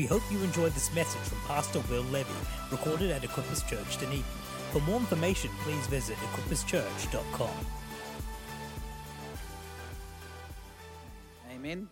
[0.00, 2.32] We hope you enjoyed this message from Pastor Will Levy,
[2.70, 4.24] recorded at Equippers Church, Dunedin.
[4.72, 7.50] For more information, please visit equipperschurch.com.
[11.52, 11.86] Amen.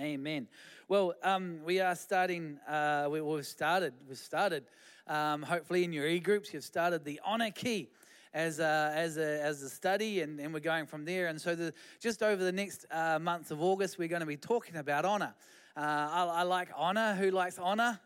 [0.00, 0.46] Amen.
[0.86, 2.60] Well, um, we are starting.
[2.68, 3.94] Uh, we, have started.
[4.08, 4.66] We've started.
[5.08, 7.88] Um, hopefully, in your e groups, you've started the honor key
[8.32, 11.26] as a, as a, as a study, and, and we're going from there.
[11.26, 14.36] And so, the, just over the next uh, month of August, we're going to be
[14.36, 15.34] talking about honor.
[15.78, 17.14] Uh, I, I, like honor.
[17.14, 18.00] Who likes honor?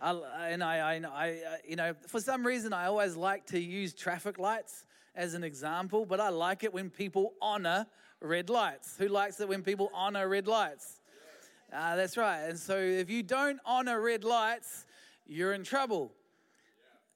[0.00, 0.12] I,
[0.50, 4.84] and I, I, you know, for some reason, I always like to use traffic lights
[5.16, 7.88] as an example, but I like it when people honor
[8.20, 8.94] red lights.
[8.98, 11.00] Who likes it when people honor red lights?
[11.72, 12.42] Uh, that's right.
[12.42, 14.86] And so if you don't honor red lights,
[15.26, 16.12] you're in trouble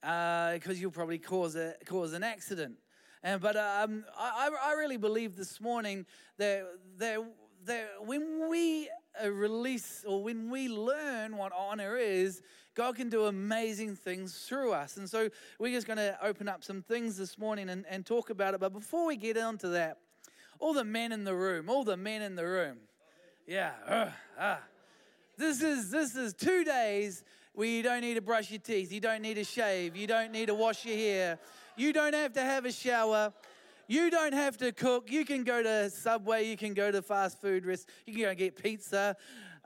[0.00, 2.74] because uh, you'll probably cause, a, cause an accident.
[3.22, 6.06] And, but um, I, I really believe this morning
[6.38, 6.66] that,
[6.98, 7.24] that,
[7.66, 8.88] that when we
[9.22, 12.42] uh, release or when we learn what honor is,
[12.74, 14.96] God can do amazing things through us.
[14.96, 18.30] And so we're just going to open up some things this morning and, and talk
[18.30, 18.60] about it.
[18.60, 19.98] But before we get into that,
[20.58, 22.78] all the men in the room, all the men in the room.
[23.46, 23.72] Yeah.
[23.86, 24.56] Uh, uh.
[25.36, 29.00] This is this is two days where you don't need to brush your teeth, you
[29.00, 31.38] don't need to shave, you don't need to wash your hair,
[31.76, 33.32] you don't have to have a shower.
[33.88, 35.10] You don't have to cook.
[35.10, 36.48] You can go to Subway.
[36.48, 37.88] You can go to fast food rest.
[38.06, 39.16] You can go and get pizza.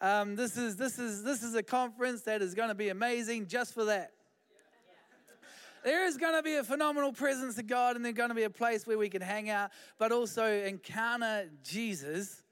[0.00, 3.47] Um, this is this is this is a conference that is going to be amazing
[3.47, 4.12] just for that.
[5.84, 8.42] There is going to be a phenomenal presence of God, and there's going to be
[8.42, 12.42] a place where we can hang out, but also encounter Jesus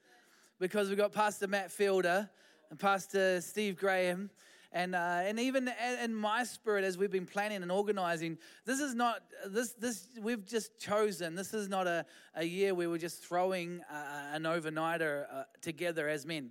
[0.61, 2.31] because we've got Pastor Matt Fielder
[2.71, 4.31] and Pastor Steve Graham.
[4.75, 5.71] And, uh, and even
[6.03, 10.45] in my spirit, as we've been planning and organizing, this is not, this, this we've
[10.45, 15.27] just chosen, this is not a, a year where we're just throwing uh, an overnighter
[15.33, 16.51] uh, together as men.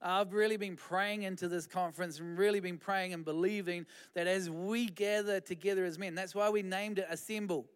[0.00, 4.48] I've really been praying into this conference and really been praying and believing that as
[4.48, 7.66] we gather together as men, that's why we named it Assemble.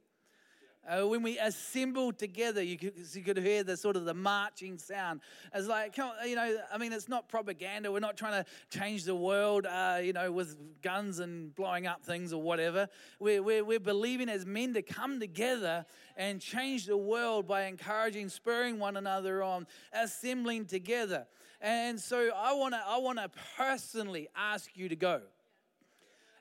[0.89, 4.79] Uh, when we assembled together, you could, you could hear the sort of the marching
[4.79, 5.21] sound.
[5.55, 7.93] It's like, you know, I mean, it's not propaganda.
[7.93, 12.03] We're not trying to change the world, uh, you know, with guns and blowing up
[12.03, 12.89] things or whatever.
[13.19, 15.85] We're, we're, we're believing as men to come together
[16.17, 21.27] and change the world by encouraging, spurring one another on, assembling together.
[21.61, 25.21] And so I want to I want to personally ask you to go.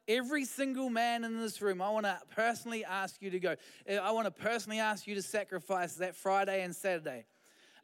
[0.09, 3.55] Every single man in this room, I want to personally ask you to go.
[3.87, 7.25] Uh, I want to personally ask you to sacrifice that Friday and Saturday.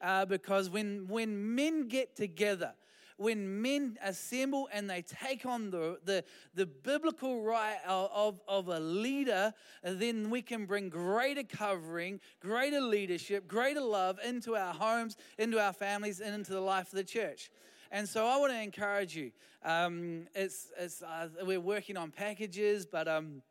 [0.01, 2.73] Uh, because when, when men get together,
[3.17, 6.23] when men assemble and they take on the, the,
[6.55, 9.53] the biblical right of, of a leader,
[9.83, 15.73] then we can bring greater covering, greater leadership, greater love into our homes, into our
[15.73, 17.51] families, and into the life of the church.
[17.91, 19.31] And so I want to encourage you.
[19.63, 23.41] Um, it's, it's, uh, we're working on packages, but um,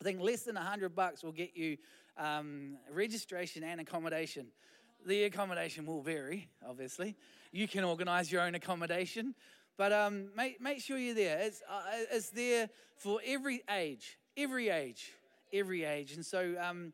[0.00, 1.76] I think less than 100 bucks will get you
[2.16, 4.46] um, registration and accommodation.
[5.06, 7.16] The accommodation will vary, obviously.
[7.52, 9.34] You can organize your own accommodation,
[9.76, 11.38] but um, make, make sure you're there.
[11.40, 15.12] It's, uh, it's there for every age, every age,
[15.52, 16.12] every age.
[16.12, 16.92] And so um,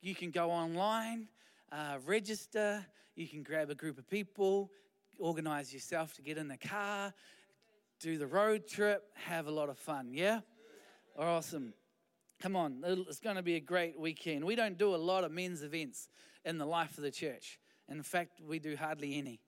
[0.00, 1.28] you can go online,
[1.70, 2.84] uh, register,
[3.14, 4.70] you can grab a group of people,
[5.20, 7.12] organize yourself to get in the car,
[8.00, 10.10] do the road trip, have a lot of fun.
[10.12, 10.40] Yeah?
[11.18, 11.74] Awesome.
[12.40, 14.44] Come on, it's going to be a great weekend.
[14.44, 16.08] We don't do a lot of men's events
[16.44, 17.58] in the life of the church.
[17.88, 19.40] In fact, we do hardly any.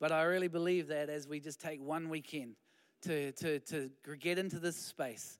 [0.00, 2.56] But I really believe that as we just take one weekend
[3.02, 5.38] to, to, to get into this space,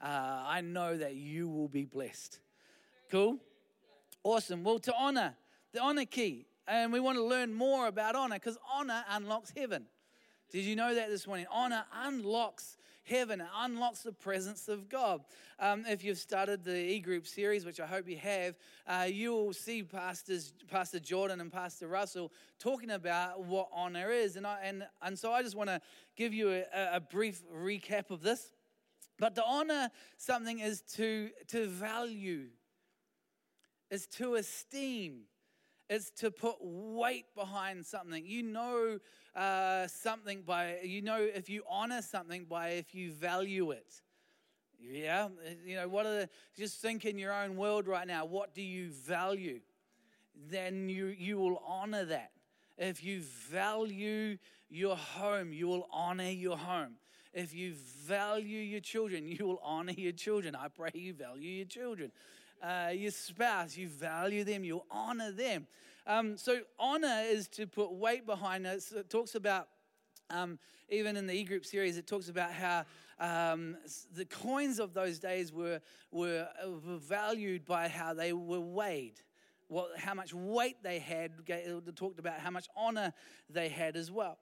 [0.00, 2.38] uh, I know that you will be blessed.
[3.10, 3.38] Cool?
[4.22, 4.62] Awesome.
[4.62, 5.34] Well, to honor,
[5.72, 6.46] the honor key.
[6.66, 9.86] And we want to learn more about honor because honor unlocks heaven.
[10.50, 11.46] Did you know that this morning?
[11.50, 15.22] Honor unlocks heaven, it unlocks the presence of God.
[15.58, 18.54] Um, if you've started the e group series, which I hope you have,
[18.86, 24.36] uh, you will see Pastors, Pastor Jordan and Pastor Russell talking about what honor is.
[24.36, 25.80] And, I, and, and so I just want to
[26.16, 28.52] give you a, a brief recap of this.
[29.18, 32.48] But to honor something is to, to value,
[33.90, 35.22] is to esteem
[35.92, 38.24] is to put weight behind something.
[38.24, 38.98] You know
[39.36, 44.00] uh, something by, you know, if you honor something by if you value it.
[44.80, 45.28] Yeah,
[45.64, 48.62] you know, what are the, just think in your own world right now, what do
[48.62, 49.60] you value?
[50.50, 52.32] Then you, you will honor that.
[52.78, 56.94] If you value your home, you will honor your home.
[57.32, 60.56] If you value your children, you will honor your children.
[60.56, 62.12] I pray you value your children
[62.62, 65.66] uh, your spouse, you value them, you honor them.
[66.06, 68.82] Um, so, honor is to put weight behind it.
[68.82, 69.68] So it talks about
[70.30, 72.84] Um, even in the e group series, it talks about how
[73.18, 73.76] um,
[74.14, 75.80] the coins of those days were,
[76.10, 79.20] were, were valued by how they were weighed,
[79.68, 81.32] what, how much weight they had.
[81.94, 83.12] Talked about how much honor
[83.50, 84.38] they had as well.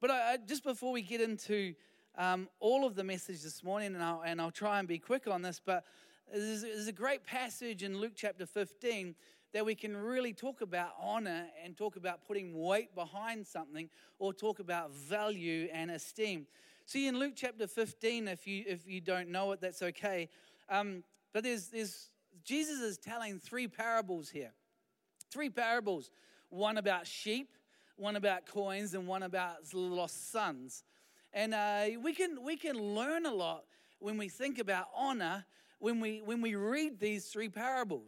[0.00, 1.74] But I, just before we get into
[2.18, 5.26] um, all of the message this morning, and I'll, and I'll try and be quick
[5.26, 5.84] on this, but
[6.32, 9.14] there's, a great passage in Luke chapter 15
[9.52, 14.32] that we can really talk about honor and talk about putting weight behind something or
[14.32, 16.46] talk about value and esteem.
[16.86, 20.30] See, in Luke chapter 15, if you, if you don't know it, that's okay.
[20.70, 22.08] Um, but there's, there's,
[22.44, 24.52] Jesus is telling three parables here.
[25.30, 26.10] Three parables
[26.48, 27.56] one about sheep,
[27.96, 30.84] one about coins, and one about lost sons.
[31.32, 33.64] And uh, we, can, we can learn a lot
[33.98, 35.46] when we think about honor
[35.82, 38.06] when we, when we read these three parables.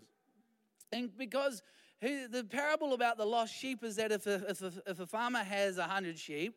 [0.93, 1.61] And because
[2.00, 5.41] the parable about the lost sheep is that if a, if a, if a farmer
[5.41, 6.55] has 100 sheep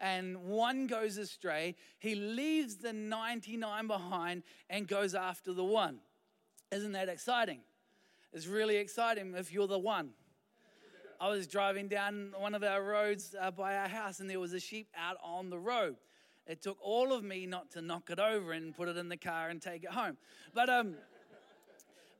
[0.00, 6.00] and one goes astray, he leaves the 99 behind and goes after the one.
[6.72, 7.60] Isn't that exciting?
[8.32, 10.10] It's really exciting if you're the one.
[11.20, 14.52] I was driving down one of our roads uh, by our house and there was
[14.52, 15.94] a sheep out on the road.
[16.46, 19.16] It took all of me not to knock it over and put it in the
[19.16, 20.16] car and take it home.
[20.54, 20.94] But, um,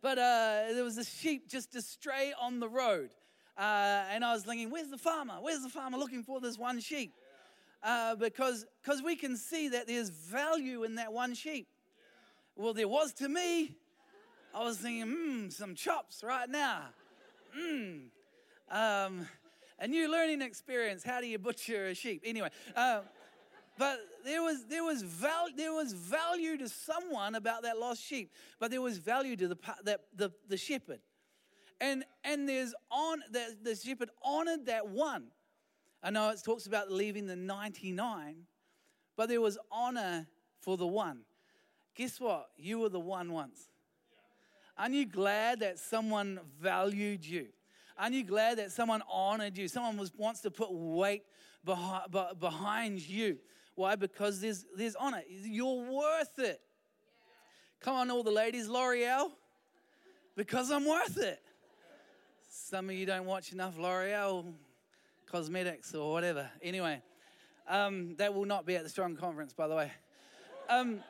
[0.03, 3.11] but uh, there was a sheep just astray on the road.
[3.57, 5.35] Uh, and I was thinking, where's the farmer?
[5.41, 7.13] Where's the farmer looking for this one sheep?
[7.83, 11.69] Uh, because cause we can see that there's value in that one sheep.
[12.57, 13.77] Well, there was to me.
[14.55, 16.83] I was thinking, mmm, some chops right now.
[17.57, 18.07] Mmm.
[18.71, 19.29] Um,
[19.79, 21.05] a new learning experience.
[21.05, 22.23] How do you butcher a sheep?
[22.25, 23.01] Anyway, uh,
[23.79, 28.33] but there was, there, was val, there was value to someone about that lost sheep,
[28.59, 31.01] but there was value to the, the, the, the shepherd.
[31.81, 35.27] And, and there's on, the, the shepherd honored that one.
[36.03, 38.37] I know it talks about leaving the 99,
[39.17, 40.27] but there was honor
[40.61, 41.21] for the one.
[41.95, 42.49] Guess what?
[42.57, 43.69] You were the one once.
[44.79, 47.49] Aren't you glad that someone valued you?
[47.99, 49.69] Aren't you glad that someone honored you?
[49.69, 51.23] Someone was, wants to put weight
[51.65, 53.39] behind, behind you.
[53.77, 53.95] Why?
[53.95, 55.23] Because there's, there's honor.
[55.29, 56.61] You're worth it.
[57.81, 59.31] Come on, all the ladies, L'Oreal,
[60.35, 61.41] because I'm worth it.
[62.51, 64.55] Some of you don't watch enough L'Oreal
[65.31, 66.51] cosmetics or whatever.
[66.63, 67.03] Anyway,
[67.69, 69.93] um, that will not be at the Strong Conference, by the way.
[70.71, 71.01] Um,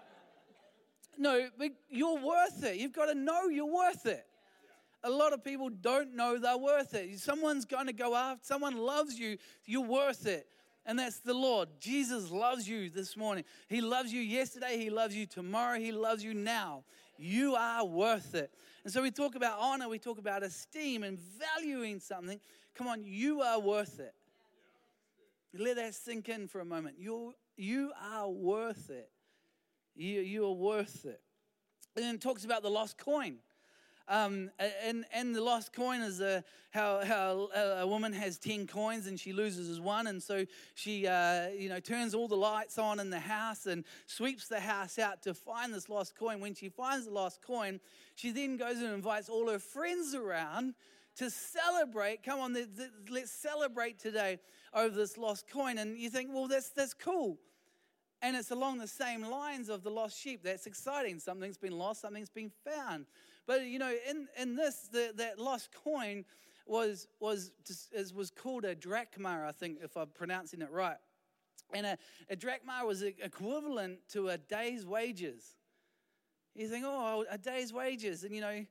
[1.16, 2.76] no, but you're worth it.
[2.76, 4.26] You've got to know you're worth it.
[5.04, 7.16] A lot of people don't know they're worth it.
[7.20, 10.48] Someone's going to go after, someone loves you, you're worth it
[10.86, 11.68] and that's the Lord.
[11.80, 13.44] Jesus loves you this morning.
[13.68, 16.84] He loves you yesterday, He loves you tomorrow, He loves you now.
[17.18, 18.50] You are worth it.
[18.84, 22.38] And so we talk about honor, we talk about esteem and valuing something.
[22.74, 24.14] Come on, you are worth it.
[25.58, 26.96] Let that sink in for a moment.
[26.98, 29.10] You, you are worth it.
[29.94, 31.20] You, you are worth it.
[31.96, 33.38] And then it talks about the lost coin.
[34.08, 34.50] Um,
[34.84, 37.48] and, and the lost coin is a, how, how
[37.78, 40.06] a woman has 10 coins and she loses one.
[40.06, 40.44] And so
[40.74, 44.60] she, uh, you know, turns all the lights on in the house and sweeps the
[44.60, 46.40] house out to find this lost coin.
[46.40, 47.80] When she finds the lost coin,
[48.14, 50.74] she then goes and invites all her friends around
[51.16, 52.22] to celebrate.
[52.22, 52.56] Come on,
[53.10, 54.38] let's celebrate today
[54.72, 55.78] over this lost coin.
[55.78, 57.38] And you think, well, that's, that's cool.
[58.22, 60.42] And it's along the same lines of the lost sheep.
[60.42, 61.18] That's exciting.
[61.18, 63.06] Something's been lost, something's been found.
[63.46, 66.24] But you know, in, in this, the, that lost coin
[66.66, 67.52] was was
[68.14, 70.96] was called a drachma, I think, if I'm pronouncing it right.
[71.72, 71.98] And a,
[72.28, 75.56] a drachma was equivalent to a day's wages.
[76.54, 78.66] You think, oh, a day's wages, and you know,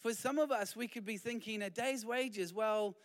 [0.00, 2.52] for some of us, we could be thinking a day's wages.
[2.52, 2.96] Well,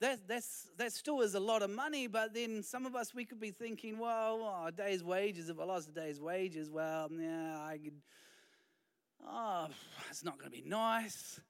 [0.00, 3.24] that that's that still is a lot of money, but then some of us we
[3.24, 5.48] could be thinking, well, oh, a day's wages.
[5.48, 7.94] If I lost a day's wages, well, yeah, I could
[9.26, 9.68] oh,
[10.10, 11.40] it's not going to be nice.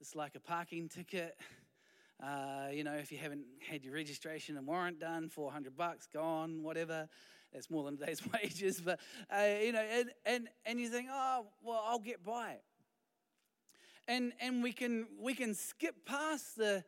[0.00, 1.36] It's like a parking ticket.
[2.22, 6.62] Uh, you know, if you haven't had your registration and warrant done, 400 bucks gone,
[6.62, 7.08] whatever.
[7.52, 8.80] That's more than a day's wages.
[8.80, 9.00] But,
[9.30, 12.62] uh, you know, and, and, and you think, oh, well, I'll get by it.
[14.06, 16.84] And, and we, can, we can skip past the,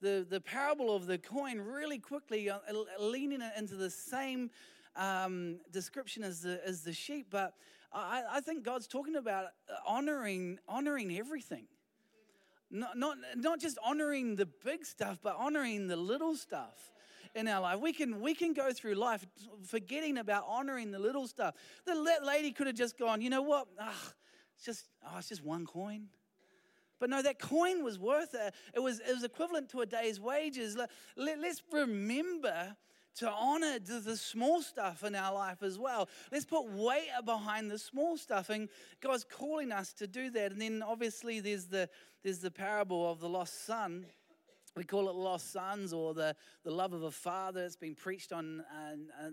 [0.00, 2.58] the, the parable of the coin really quickly, uh,
[2.98, 4.50] leaning it into the same
[4.96, 7.28] um, description as the, as the sheep.
[7.30, 7.54] But
[7.92, 11.66] I, I think God's talking about uh, honoring, honoring everything.
[12.70, 16.92] Not, not, not just honoring the big stuff, but honoring the little stuff
[17.34, 17.80] in our life.
[17.80, 19.24] We can, we can go through life
[19.64, 21.54] forgetting about honoring the little stuff.
[21.84, 23.68] The lady could have just gone, you know what?
[23.78, 24.12] Ugh,
[24.56, 26.06] it's just, oh, it's just one coin.
[26.98, 28.54] But no, that coin was worth it.
[28.74, 30.76] It was, it was equivalent to a day's wages.
[30.76, 32.74] Let, let, let's remember
[33.16, 36.08] to honor the, small stuff in our life as well.
[36.30, 38.68] Let's put weight behind the small stuff, and
[39.00, 40.52] God's calling us to do that.
[40.52, 41.88] And then obviously there's the
[42.22, 44.06] there's the parable of the lost son.
[44.76, 47.64] We call it lost sons or the, the love of a father.
[47.64, 49.30] It's been preached on uh,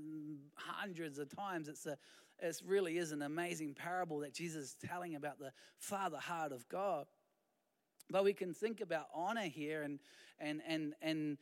[0.56, 1.68] hundreds of times.
[1.68, 1.98] It's a,
[2.40, 6.70] it really is an amazing parable that Jesus is telling about the father heart of
[6.70, 7.08] God.
[8.10, 10.00] But we can think about honor here and,
[10.40, 11.38] and, and, and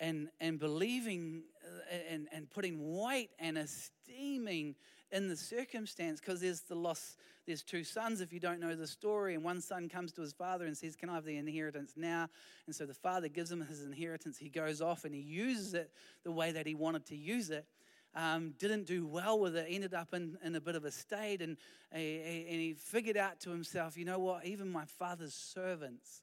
[0.00, 4.74] and, and believing uh, and, and putting weight and esteeming
[5.12, 7.16] in the circumstance because there's the loss
[7.46, 10.32] there's two sons if you don't know the story and one son comes to his
[10.32, 12.28] father and says can i have the inheritance now?
[12.66, 14.38] And so the father gives him his inheritance.
[14.38, 15.90] He goes off and he uses it
[16.22, 17.66] the way that he wanted to use it.
[18.14, 21.42] Um, didn't do well with it ended up in, in a bit of a state
[21.42, 21.56] and,
[21.92, 24.46] and he figured out to himself you know what?
[24.46, 26.22] Even my father's servants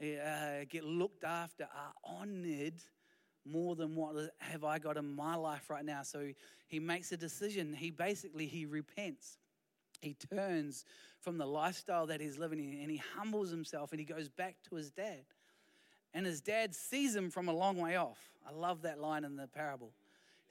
[0.00, 2.82] uh, get looked after are honored
[3.44, 6.02] more than what have I got in my life right now.
[6.02, 6.32] So
[6.66, 7.72] he makes a decision.
[7.72, 9.38] He basically he repents.
[10.02, 10.84] He turns
[11.20, 14.56] from the lifestyle that he's living in and he humbles himself and he goes back
[14.68, 15.24] to his dad.
[16.12, 18.18] And his dad sees him from a long way off.
[18.46, 19.92] I love that line in the parable.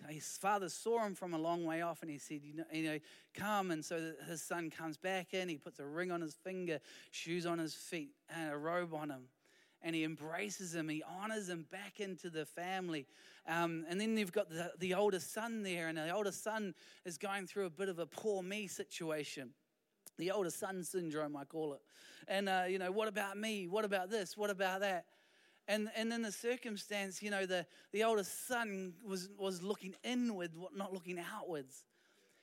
[0.09, 2.83] His father saw him from a long way off and he said, you know, you
[2.83, 2.99] know,
[3.33, 3.71] come.
[3.71, 5.47] And so his son comes back in.
[5.47, 6.79] He puts a ring on his finger,
[7.11, 9.23] shoes on his feet, and a robe on him
[9.85, 10.89] and he embraces him.
[10.89, 13.05] He honors him back into the family.
[13.47, 16.73] Um, and then you've got the, the oldest son there, and the oldest son
[17.05, 19.51] is going through a bit of a poor me situation.
[20.17, 21.81] The older son syndrome, I call it.
[22.27, 23.67] And, uh, you know, what about me?
[23.67, 24.35] What about this?
[24.35, 25.05] What about that?
[25.67, 30.51] And, and in the circumstance, you know, the, the oldest son was, was looking inward,
[30.75, 31.85] not looking outwards.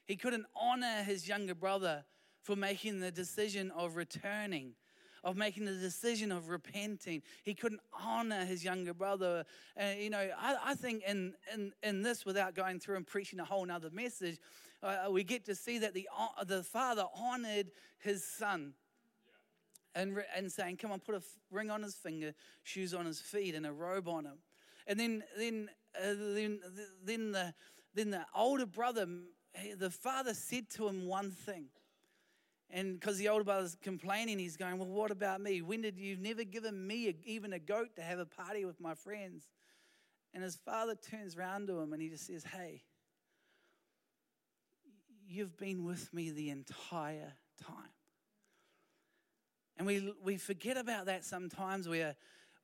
[0.06, 2.04] He couldn't honor his younger brother
[2.40, 4.74] for making the decision of returning
[5.24, 7.22] of making the decision of repenting.
[7.42, 9.44] He couldn't honor his younger brother.
[9.76, 13.38] And, you know, I, I think in, in, in this, without going through and preaching
[13.40, 14.38] a whole nother message,
[14.82, 18.74] uh, we get to see that the, uh, the father honored his son.
[19.94, 23.54] And, and saying, Come on, put a ring on his finger, shoes on his feet,
[23.54, 24.38] and a robe on him.
[24.86, 26.60] And then, then, uh, then,
[27.04, 27.54] then, the,
[27.94, 29.06] then the older brother,
[29.76, 31.66] the father said to him one thing.
[32.74, 35.60] And because the older brother's complaining, he's going, Well, what about me?
[35.60, 38.80] When did you never given me a, even a goat to have a party with
[38.80, 39.46] my friends?
[40.32, 42.82] And his father turns around to him and he just says, Hey,
[45.28, 47.92] you've been with me the entire time.
[49.76, 51.88] And we, we forget about that sometimes.
[51.88, 52.14] We're,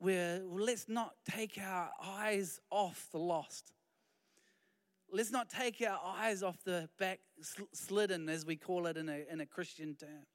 [0.00, 3.72] we're, well, let's not take our eyes off the lost.
[5.10, 7.20] Let's not take our eyes off the back
[7.72, 10.26] slidden, as we call it in a, in a Christian term.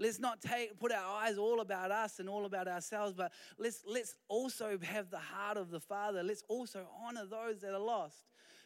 [0.00, 3.84] Let's not take, put our eyes all about us and all about ourselves, but let's,
[3.86, 6.24] let's also have the heart of the Father.
[6.24, 8.24] Let's also honor those that are lost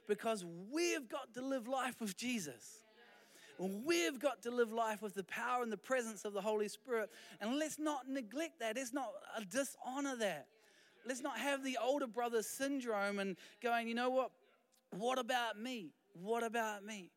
[0.08, 2.78] because we've got to live life with Jesus.
[3.58, 7.10] We've got to live life with the power and the presence of the Holy Spirit.
[7.40, 8.76] And let's not neglect that.
[8.76, 10.46] Let's not uh, dishonor that.
[11.06, 14.30] Let's not have the older brother syndrome and going, you know what?
[14.90, 15.92] What about me?
[16.12, 17.10] What about me?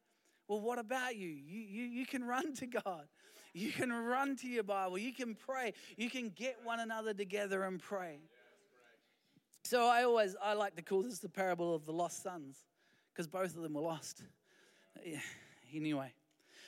[0.47, 1.29] Well, what about you?
[1.29, 1.83] You, you?
[1.83, 3.07] you can run to God.
[3.53, 4.97] You can run to your Bible.
[4.97, 5.73] You can pray.
[5.97, 8.19] You can get one another together and pray.
[9.63, 12.57] So I always I like to call this the parable of the lost sons
[13.13, 14.23] because both of them were lost.
[15.05, 15.19] Yeah.
[15.73, 16.13] Anyway,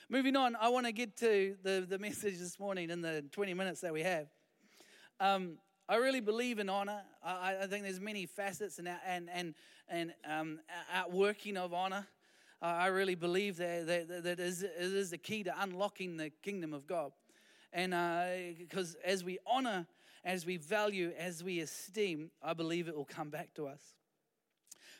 [0.09, 3.53] moving on, I want to get to the, the message this morning in the 20
[3.53, 4.27] minutes that we have.
[5.19, 5.57] Um,
[5.89, 7.01] I really believe in honor.
[7.23, 9.53] I, I, think there's many facets and and and
[9.93, 10.59] and um,
[10.91, 12.07] outworking of honor.
[12.61, 16.87] Uh, I really believe that that, that is, the key to unlocking the kingdom of
[16.87, 17.11] God.
[17.71, 17.91] And
[18.57, 19.85] because uh, as we honor,
[20.25, 23.81] as we value, as we esteem, I believe it will come back to us.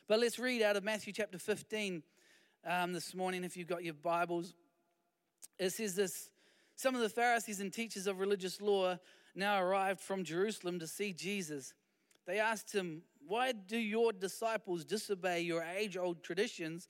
[0.07, 2.03] But let's read out of Matthew chapter 15
[2.65, 4.53] um, this morning, if you've got your Bibles.
[5.57, 6.29] It says this
[6.75, 8.99] Some of the Pharisees and teachers of religious law
[9.33, 11.73] now arrived from Jerusalem to see Jesus.
[12.27, 16.87] They asked him, Why do your disciples disobey your age old traditions?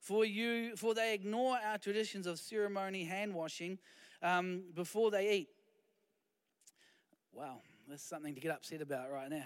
[0.00, 3.78] For, you, for they ignore our traditions of ceremony hand washing
[4.22, 5.48] um, before they eat.
[7.32, 9.44] Wow, that's something to get upset about right now.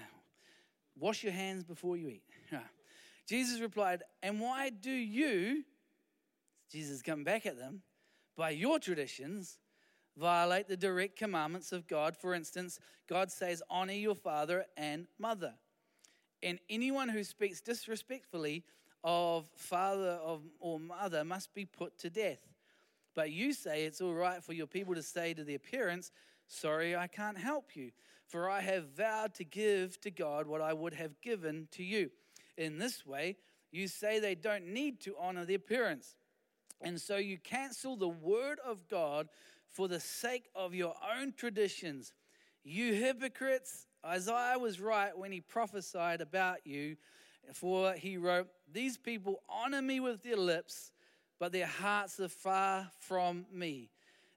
[0.99, 2.23] Wash your hands before you eat.
[3.29, 5.65] Jesus replied, And why do you,
[6.71, 7.83] Jesus come back at them,
[8.37, 9.59] by your traditions,
[10.17, 12.17] violate the direct commandments of God.
[12.17, 15.55] For instance, God says, Honor your father and mother.
[16.43, 18.65] And anyone who speaks disrespectfully
[19.05, 20.19] of father
[20.61, 22.43] or mother must be put to death.
[23.15, 26.11] But you say it's all right for your people to say to their parents,
[26.47, 27.93] Sorry, I can't help you,
[28.27, 32.11] for I have vowed to give to God what I would have given to you.
[32.57, 33.37] In this way,
[33.73, 36.15] You say they don't need to honor the appearance.
[36.83, 39.29] And so you cancel the word of God
[39.71, 42.13] for the sake of your own traditions.
[42.63, 46.97] You hypocrites, Isaiah was right when he prophesied about you,
[47.53, 50.93] for he wrote, These people honor me with their lips,
[51.39, 53.91] but their hearts are far from me.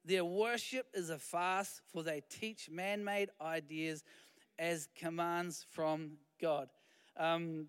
[0.04, 4.04] Their worship is a farce, for they teach man made ideas
[4.60, 6.70] as commands from God.
[7.18, 7.68] Um,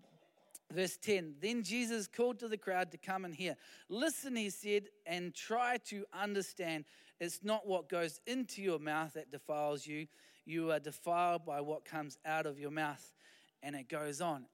[0.71, 3.55] Verse 10 Then Jesus called to the crowd to come and hear.
[3.89, 6.85] Listen, he said, and try to understand.
[7.19, 10.07] It's not what goes into your mouth that defiles you.
[10.47, 13.13] You are defiled by what comes out of your mouth.
[13.61, 14.45] And it goes on.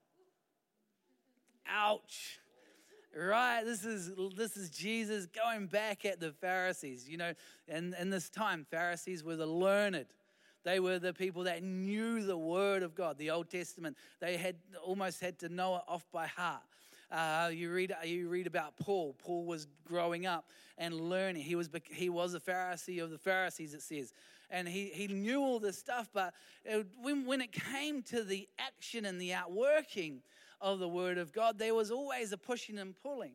[1.67, 2.39] Ouch.
[3.15, 7.07] Right, this is this is Jesus going back at the Pharisees.
[7.07, 7.33] You know,
[7.67, 10.07] and in this time, Pharisees were the learned.
[10.63, 13.97] They were the people that knew the Word of God, the Old Testament.
[14.19, 16.63] They had almost had to know it off by heart.
[17.11, 19.15] Uh, you read you read about Paul.
[19.19, 21.43] Paul was growing up and learning.
[21.43, 23.75] He was he was a Pharisee of the Pharisees.
[23.75, 24.11] It says,
[24.53, 26.09] and he he knew all this stuff.
[26.13, 26.33] But
[26.63, 30.21] it, when when it came to the action and the outworking
[30.61, 33.33] of the Word of God, there was always a pushing and pulling.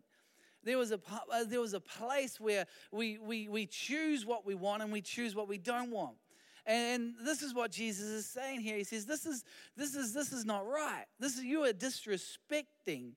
[0.64, 4.54] There was a uh, there was a place where we we we choose what we
[4.54, 6.16] want and we choose what we don't want.
[6.64, 8.76] And this is what Jesus is saying here.
[8.76, 9.42] He says, This is,
[9.74, 11.06] this is, this is not right.
[11.18, 13.12] This is you are disrespecting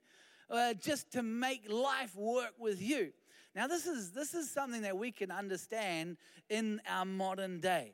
[0.50, 3.12] uh, just to make life work with you.
[3.53, 6.17] Now, this is, this is something that we can understand
[6.50, 7.93] in our modern day.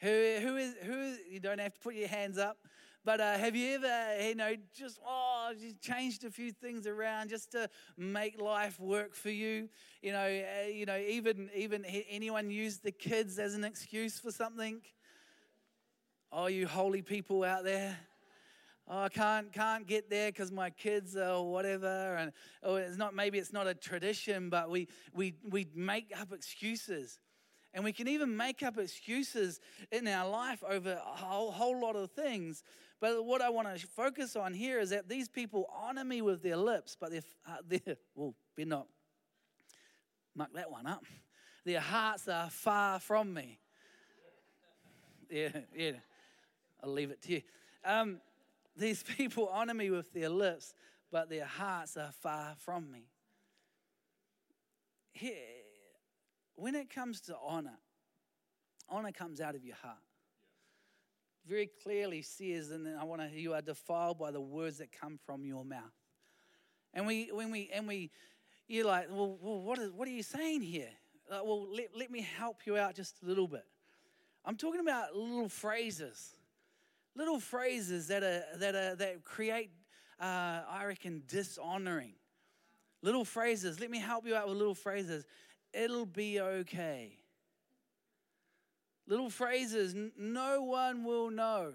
[0.00, 2.58] Who, who is, who, you don't have to put your hands up,
[3.04, 7.30] but uh, have you ever, you know, just, oh, just changed a few things around
[7.30, 9.68] just to make life work for you?
[10.02, 14.30] You know, uh, you know, even, even anyone use the kids as an excuse for
[14.30, 14.80] something?
[16.30, 17.96] Oh, you holy people out there.
[18.90, 23.14] Oh, I can't can't get there because my kids or whatever, and oh, it's not
[23.14, 27.20] maybe it's not a tradition, but we we we make up excuses.
[27.74, 29.60] And we can even make up excuses
[29.92, 32.64] in our life over a whole, whole lot of things.
[32.98, 36.42] But what I want to focus on here is that these people honor me with
[36.42, 38.86] their lips, but they're, uh, they're well, not
[40.34, 41.04] muck that one up.
[41.64, 43.58] Their hearts are far from me.
[45.30, 45.92] Yeah, yeah.
[46.82, 47.42] I'll leave it to you.
[47.84, 48.20] Um,
[48.76, 50.74] these people honor me with their lips,
[51.10, 53.08] but their hearts are far from me.
[55.12, 55.34] Here,
[56.54, 57.78] when it comes to honor,
[58.88, 59.96] honor comes out of your heart.
[61.46, 65.18] Very clearly says, and I want to, you are defiled by the words that come
[65.24, 65.82] from your mouth.
[66.92, 68.10] And we, when we, and we,
[68.66, 70.90] you're like, well, well what, is, what are you saying here?
[71.30, 73.64] Uh, well, let, let me help you out just a little bit.
[74.44, 76.34] I'm talking about little phrases,
[77.18, 79.70] little phrases that are that are that create,
[80.18, 82.14] uh, I reckon, dishonoring.
[83.02, 83.78] Little phrases.
[83.78, 85.26] Let me help you out with little phrases
[85.72, 87.18] it'll be okay.
[89.06, 91.72] Little phrases, no one will know.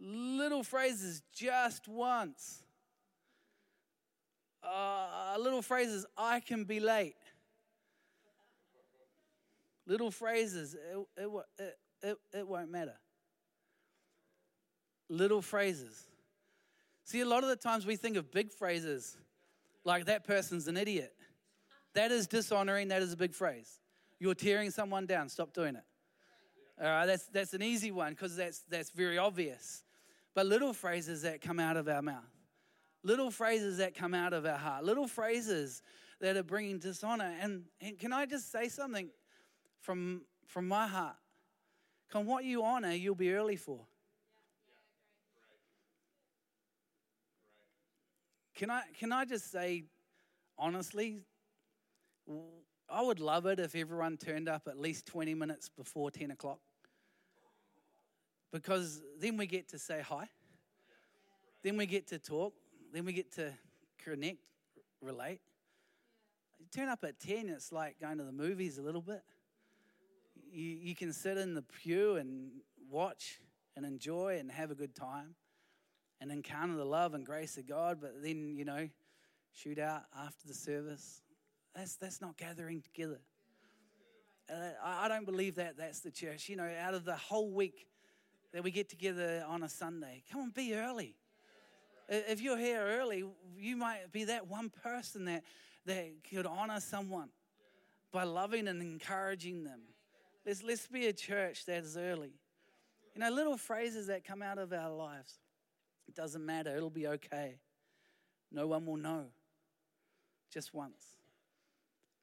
[0.00, 2.62] Little phrases, just once.
[4.62, 7.16] Uh, little phrases, I can be late.
[9.86, 12.94] Little phrases, it, it, it, it won't matter.
[15.08, 16.04] Little phrases.
[17.04, 19.16] See, a lot of the times we think of big phrases
[19.84, 21.14] like that person's an idiot.
[21.94, 22.88] That is dishonoring.
[22.88, 23.80] That is a big phrase.
[24.18, 25.28] You're tearing someone down.
[25.28, 25.84] Stop doing it.
[26.80, 29.84] All right, that's, that's an easy one because that's, that's very obvious.
[30.34, 32.24] But little phrases that come out of our mouth,
[33.04, 35.82] little phrases that come out of our heart, little phrases
[36.20, 37.32] that are bringing dishonor.
[37.40, 39.10] And, and can I just say something
[39.80, 41.16] from, from my heart?
[42.10, 43.80] Come, what you honor, you'll be early for.
[48.54, 49.84] Can I, can I just say
[50.56, 51.18] honestly,
[52.88, 56.60] I would love it if everyone turned up at least 20 minutes before 10 o'clock.
[58.52, 60.28] Because then we get to say hi.
[61.62, 62.54] Then we get to talk.
[62.92, 63.52] Then we get to
[64.04, 64.38] connect,
[65.00, 65.40] relate.
[66.60, 69.22] You turn up at 10, it's like going to the movies a little bit.
[70.52, 72.50] You, you can sit in the pew and
[72.88, 73.40] watch
[73.74, 75.34] and enjoy and have a good time
[76.20, 78.88] and encounter the love and grace of God, but then, you know,
[79.52, 81.22] shoot out after the service
[81.74, 83.20] that's, that's not gathering together.
[84.50, 86.48] Uh, I, don't believe that that's the church.
[86.48, 87.86] You know, out of the whole week
[88.52, 91.16] that we get together on a Sunday, come on, be early.
[92.08, 93.24] If you're here early,
[93.58, 95.42] you might be that one person that,
[95.86, 97.30] that could honor someone
[98.12, 99.80] by loving and encouraging them.
[100.46, 102.34] Let's, let's be a church that is early.
[103.14, 105.38] You know, little phrases that come out of our lives.
[106.08, 107.58] It doesn't matter, it'll be okay.
[108.50, 109.26] no one will know.
[110.52, 111.02] Just once.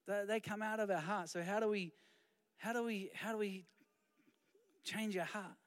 [0.08, 1.30] They, come out of our heart.
[1.30, 1.94] So how do we
[2.58, 3.66] how do we how do we
[4.84, 5.58] change our heart?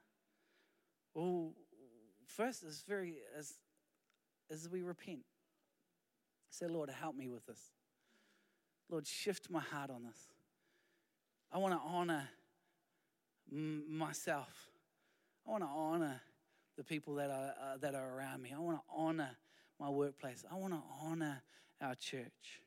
[1.14, 1.52] Well,
[2.26, 3.54] first is very as
[4.50, 5.20] as we repent.
[6.50, 7.60] Say, Lord, help me with this.
[8.90, 10.28] Lord, shift my heart on this.
[11.52, 12.28] I want to honor
[13.50, 14.68] myself.
[15.46, 16.20] I want to honor
[16.76, 18.52] the people that are, uh, that are around me.
[18.54, 19.30] I want to honor
[19.80, 20.44] my workplace.
[20.50, 21.42] I want to honor
[21.80, 22.62] our church.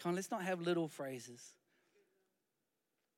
[0.00, 1.54] Come on, let's not have little phrases.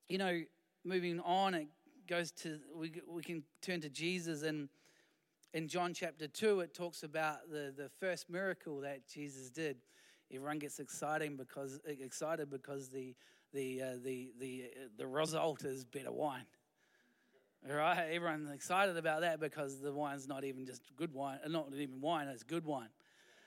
[0.09, 0.43] You know,
[0.85, 1.69] moving on, it
[2.09, 4.69] goes to, we, we can turn to Jesus and
[5.53, 9.79] in John chapter 2, it talks about the, the first miracle that Jesus did.
[10.33, 13.17] Everyone gets exciting because, excited because the,
[13.53, 16.45] the, uh, the, the, uh, the result is better wine.
[17.69, 21.69] Right, everyone's excited about that because the wine's not even just good wine, uh, not
[21.77, 22.89] even wine, it's good wine.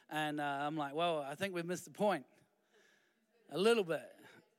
[0.10, 2.24] And uh, I'm like, well, I think we've missed the point
[3.52, 4.04] a little bit.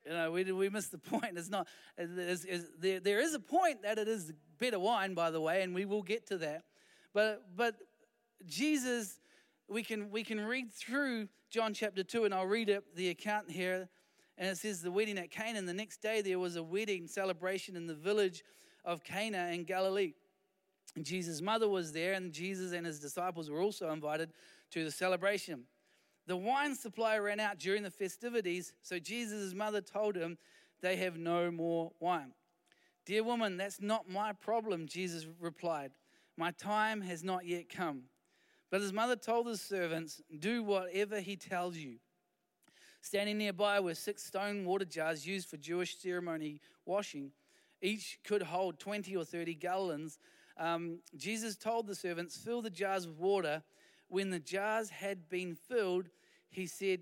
[0.04, 1.38] You know, we, we missed the point.
[1.38, 5.30] It's not, it's, it's, there, there is a point that it is better wine, by
[5.30, 6.64] the way, and we will get to that.
[7.12, 7.76] But, but
[8.46, 9.20] Jesus,
[9.68, 13.52] we can, we can read through John chapter 2, and I'll read it, the account
[13.52, 13.88] here.
[14.36, 15.64] And it says, The wedding at Canaan.
[15.64, 18.42] The next day, there was a wedding celebration in the village
[18.84, 20.14] of Cana in Galilee.
[21.02, 24.30] Jesus' mother was there, and Jesus and his disciples were also invited
[24.70, 25.64] to the celebration.
[26.26, 30.38] The wine supply ran out during the festivities, so Jesus' mother told him,
[30.80, 32.32] They have no more wine.
[33.04, 35.92] Dear woman, that's not my problem, Jesus replied.
[36.36, 38.04] My time has not yet come.
[38.70, 41.96] But his mother told his servants, Do whatever he tells you.
[43.02, 47.32] Standing nearby were six stone water jars used for Jewish ceremony washing.
[47.84, 50.18] Each could hold 20 or 30 gallons.
[50.56, 53.62] Um, Jesus told the servants, Fill the jars with water.
[54.08, 56.08] When the jars had been filled,
[56.48, 57.00] he said,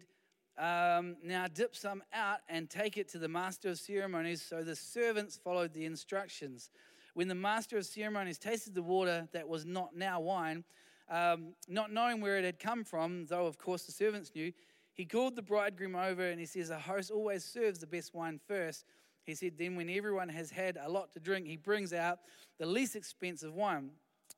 [0.58, 4.42] um, Now dip some out and take it to the master of ceremonies.
[4.42, 6.68] So the servants followed the instructions.
[7.14, 10.64] When the master of ceremonies tasted the water that was not now wine,
[11.08, 14.52] um, not knowing where it had come from, though of course the servants knew,
[14.94, 18.40] he called the bridegroom over and he says, A host always serves the best wine
[18.48, 18.84] first.
[19.24, 22.18] He said, Then when everyone has had a lot to drink, he brings out
[22.58, 23.90] the least expensive wine.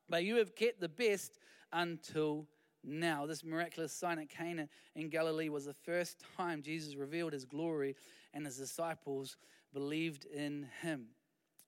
[0.09, 1.39] But you have kept the best
[1.73, 2.47] until
[2.83, 3.25] now.
[3.25, 7.95] This miraculous sign at Cana in Galilee was the first time Jesus revealed his glory,
[8.33, 9.37] and his disciples
[9.73, 11.07] believed in him.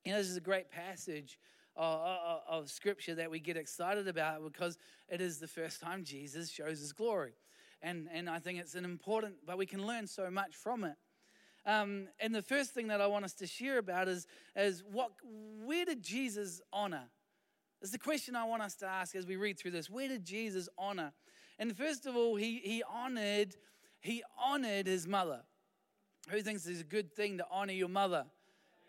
[0.06, 1.40] You know, this is a great passage
[1.76, 4.78] of, of, of scripture that we get excited about because
[5.10, 7.34] it is the first time Jesus shows his glory.
[7.82, 10.96] And, and I think it's an important, but we can learn so much from it.
[11.68, 14.26] Um, and the first thing that I want us to share about is,
[14.56, 15.12] is what,
[15.66, 17.04] where did Jesus honor?
[17.82, 19.90] It's the question I want us to ask as we read through this.
[19.90, 21.12] Where did Jesus honor?
[21.60, 23.56] And first of all, he, he honored,
[24.00, 25.42] he honored his mother.
[26.30, 28.26] Who thinks it's a good thing to honor your mother?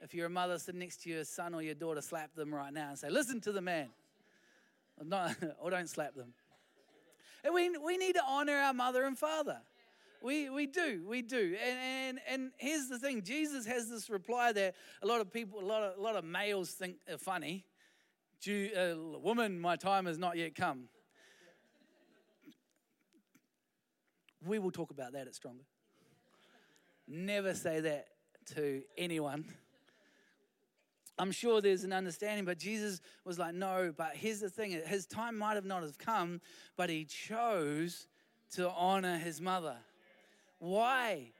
[0.00, 2.72] If you're a mother sitting next to your son or your daughter, slap them right
[2.72, 3.88] now and say, Listen to the man.
[4.98, 6.32] Or, not, or don't slap them.
[7.44, 9.58] And we, we need to honor our mother and father.
[10.20, 11.56] We, we do, we do.
[11.64, 15.60] And, and, and here's the thing Jesus has this reply that a lot of people,
[15.60, 17.64] a lot of, a lot of males think are funny.
[18.40, 20.84] Jew, uh, woman, my time has not yet come.
[24.44, 25.64] We will talk about that at Stronger.
[27.06, 28.06] Never say that
[28.54, 29.44] to anyone.
[31.18, 35.06] I'm sure there's an understanding, but Jesus was like, no, but here's the thing his
[35.06, 36.40] time might have not have come,
[36.76, 38.06] but he chose
[38.52, 39.76] to honor his mother.
[40.58, 41.32] Why?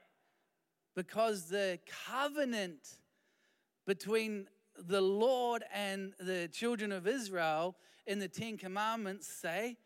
[0.95, 2.99] Because the covenant
[3.87, 7.77] between the Lord and the children of Israel
[8.07, 9.77] in the Ten Commandments say,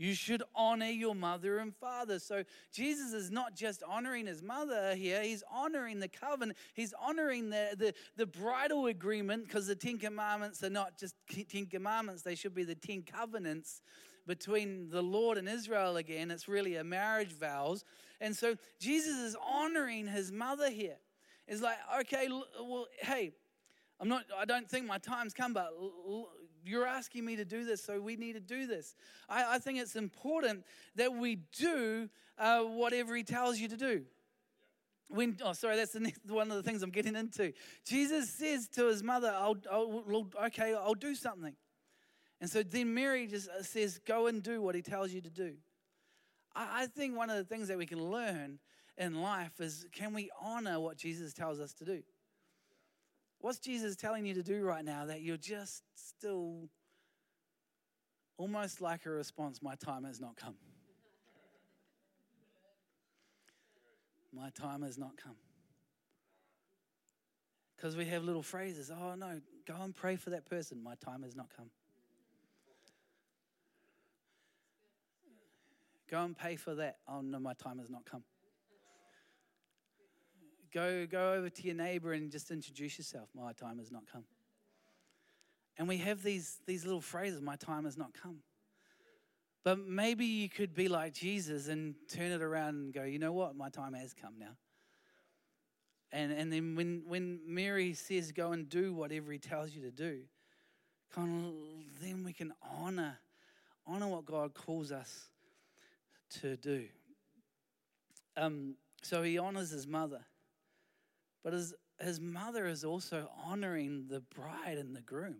[0.00, 2.18] you should honor your mother and father.
[2.18, 6.58] So Jesus is not just honoring his mother here, he's honoring the covenant.
[6.72, 11.16] He's honoring the, the, the bridal agreement because the Ten Commandments are not just
[11.50, 13.82] Ten Commandments, they should be the Ten Covenants
[14.26, 16.30] between the Lord and Israel again.
[16.30, 17.84] It's really a marriage vows.
[18.20, 20.96] And so Jesus is honoring his mother here.
[21.48, 23.32] It's like, okay, well, hey,
[23.98, 25.72] I'm not, I don't think my time's come, but
[26.64, 28.94] you're asking me to do this, so we need to do this.
[29.28, 30.64] I, I think it's important
[30.96, 34.02] that we do uh, whatever he tells you to do.
[35.08, 37.52] When, oh, sorry, that's next, one of the things I'm getting into.
[37.84, 41.54] Jesus says to his mother, I'll, I'll, okay, I'll do something.
[42.40, 45.30] And so then Mary just uh, says, go and do what he tells you to
[45.30, 45.54] do.
[46.54, 48.58] I, think one of the things that we can learn
[48.96, 52.02] in life is can we honor what Jesus tells us to do?
[53.38, 56.68] What's Jesus telling you to do right now that you're just still
[58.36, 60.56] almost like a response, my time has not come?
[64.32, 65.36] My time has not come.
[67.76, 68.90] Because we have little phrases.
[68.90, 70.82] Oh, no, go and pray for that person.
[70.82, 71.70] My time has not come.
[76.10, 76.96] Go and pay for that.
[77.06, 78.24] Oh, no, my time has not come.
[80.72, 83.28] Go, go over to your neighbor and just introduce yourself.
[83.34, 84.24] My time has not come.
[85.78, 88.38] And we have these, these little phrases, my time has not come.
[89.62, 93.32] But maybe you could be like Jesus and turn it around and go, you know
[93.32, 94.56] what, my time has come now.
[96.12, 99.90] And, and then when, when Mary says, go and do whatever he tells you to
[99.90, 100.22] do,
[101.14, 101.52] kind of,
[102.02, 103.18] then we can honor,
[103.86, 105.30] honor what God calls us
[106.40, 106.86] to do.
[108.36, 110.20] Um, so he honors his mother.
[111.42, 115.36] But his, his mother is also honoring the bride and the groom.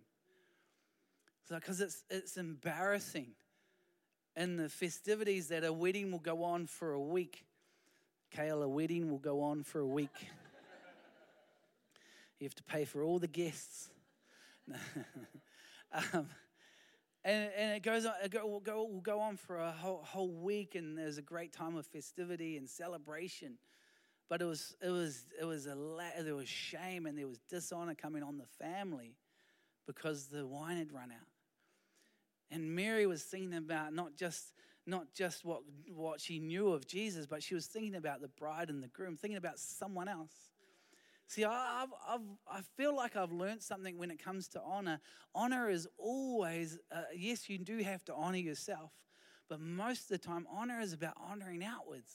[1.48, 3.28] Because so, it's, it's embarrassing
[4.36, 7.44] in the festivities that a wedding will go on for a week.
[8.30, 10.14] Kale, a wedding will go on for a week.
[12.38, 13.88] you have to pay for all the guests.
[16.12, 16.28] um,
[17.24, 20.02] and, and it goes on, it go, will, go, will go on for a whole,
[20.02, 23.58] whole week, and there's a great time of festivity and celebration.
[24.28, 25.76] But it was, it was, it was a,
[26.22, 29.16] there was shame and there was dishonor coming on the family
[29.86, 31.26] because the wine had run out.
[32.50, 34.52] And Mary was thinking about not just,
[34.86, 38.70] not just what, what she knew of Jesus, but she was thinking about the bride
[38.70, 40.49] and the groom, thinking about someone else.
[41.30, 44.98] See, I've, I've, I feel like I've learned something when it comes to honor.
[45.32, 48.90] Honor is always, uh, yes, you do have to honor yourself,
[49.48, 52.12] but most of the time, honor is about honoring outwards.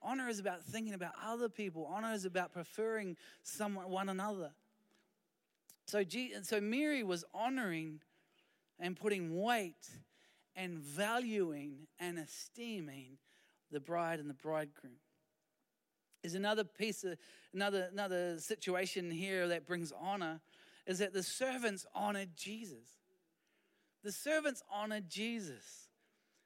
[0.00, 1.90] Honor is about thinking about other people.
[1.92, 4.52] Honor is about preferring someone, one another.
[5.86, 6.04] So,
[6.42, 7.98] so Mary was honoring
[8.78, 9.90] and putting weight
[10.54, 13.18] and valuing and esteeming
[13.72, 15.00] the bride and the bridegroom.
[16.22, 17.16] Is another piece of
[17.54, 20.40] another another situation here that brings honor
[20.86, 22.98] is that the servants honored Jesus.
[24.02, 25.88] The servants honored Jesus.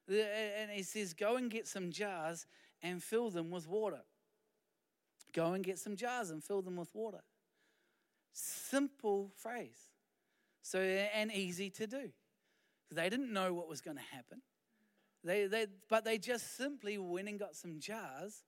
[0.09, 2.47] And he says, Go and get some jars
[2.83, 4.03] and fill them with water.
[5.33, 7.23] Go and get some jars and fill them with water.
[8.33, 9.89] Simple phrase.
[10.63, 12.11] So, and easy to do.
[12.91, 14.43] They didn't know what was going to happen.
[15.23, 18.45] They, they, but they just simply went and got some jars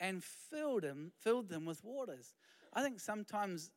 [0.00, 2.34] and filled them, filled them with waters.
[2.72, 3.70] I think sometimes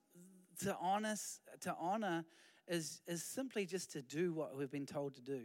[0.64, 1.16] to honor,
[1.62, 2.26] to honor
[2.68, 5.42] is, is simply just to do what we've been told to do.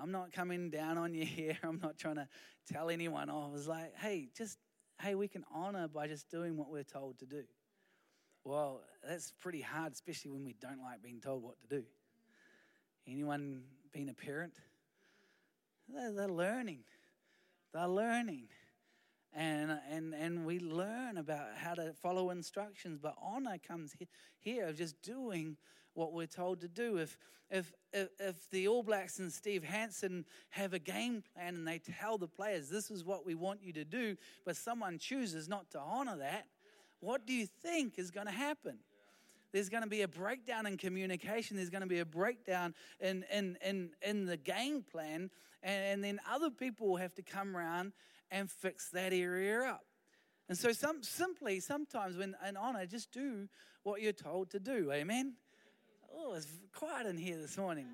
[0.00, 1.58] I'm not coming down on you here.
[1.62, 2.28] I'm not trying to
[2.70, 3.52] tell anyone off.
[3.52, 4.58] Was like, hey, just,
[5.00, 7.44] hey, we can honor by just doing what we're told to do.
[8.44, 11.84] Well, that's pretty hard, especially when we don't like being told what to do.
[13.06, 13.62] Anyone
[13.92, 14.54] been a parent?
[15.88, 16.80] They're, they're learning.
[17.74, 18.48] They're learning.
[19.32, 23.94] And, and, and we learn about how to follow instructions, but honor comes
[24.40, 25.56] here of just doing
[25.94, 26.98] what we're told to do.
[26.98, 27.16] If,
[27.50, 31.78] if, if, if the All Blacks and Steve Hansen have a game plan and they
[31.78, 35.70] tell the players, this is what we want you to do, but someone chooses not
[35.70, 36.46] to honor that,
[37.00, 38.78] what do you think is going to happen?
[39.52, 41.56] There's going to be a breakdown in communication.
[41.56, 45.30] There's going to be a breakdown in, in, in, in the game plan.
[45.62, 47.92] And, and then other people will have to come around
[48.30, 49.84] and fix that area up.
[50.48, 53.48] And so, some, simply, sometimes when in honor, just do
[53.82, 54.90] what you're told to do.
[54.92, 55.34] Amen.
[56.12, 57.86] Oh, it's quiet in here this morning.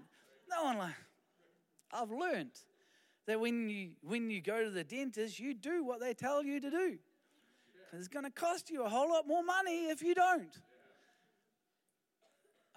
[0.49, 0.94] No one like.
[1.92, 2.53] I've learned
[3.27, 6.61] that when you when you go to the dentist, you do what they tell you
[6.61, 6.99] to do.
[7.85, 10.57] Because it's going to cost you a whole lot more money if you don't.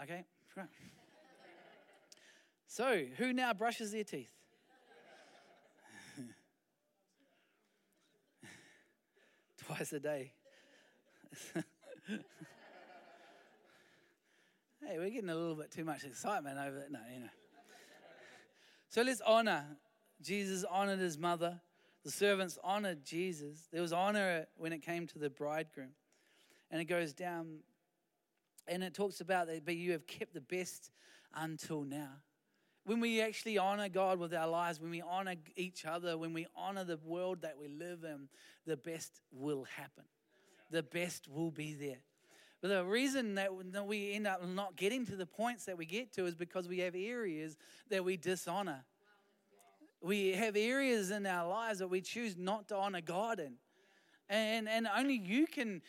[0.01, 0.25] Okay.
[2.67, 4.31] So, who now brushes their teeth?
[9.79, 10.33] Twice a day.
[14.85, 16.91] Hey, we're getting a little bit too much excitement over it.
[16.91, 17.29] No, you know.
[18.89, 19.63] So let's honor.
[20.21, 21.61] Jesus honored his mother.
[22.03, 23.69] The servants honored Jesus.
[23.71, 25.91] There was honor when it came to the bridegroom.
[26.71, 27.59] And it goes down
[28.67, 30.91] and it talks about that, but you have kept the best
[31.35, 32.15] until now.
[32.89, 36.47] When we actually honor God with our lives, when we honor each other, when we
[36.55, 38.29] honor the world that we live in,
[38.65, 40.05] the best will happen.
[40.71, 41.99] The best will be there.
[42.63, 43.53] But the reason that
[43.85, 46.79] we end up not getting to the points that we get to is because we
[46.79, 47.57] have areas
[47.91, 48.83] that we dishonor.
[50.01, 53.53] We have areas in our lives that we choose not to honor God in.
[54.29, 55.81] And, and only you can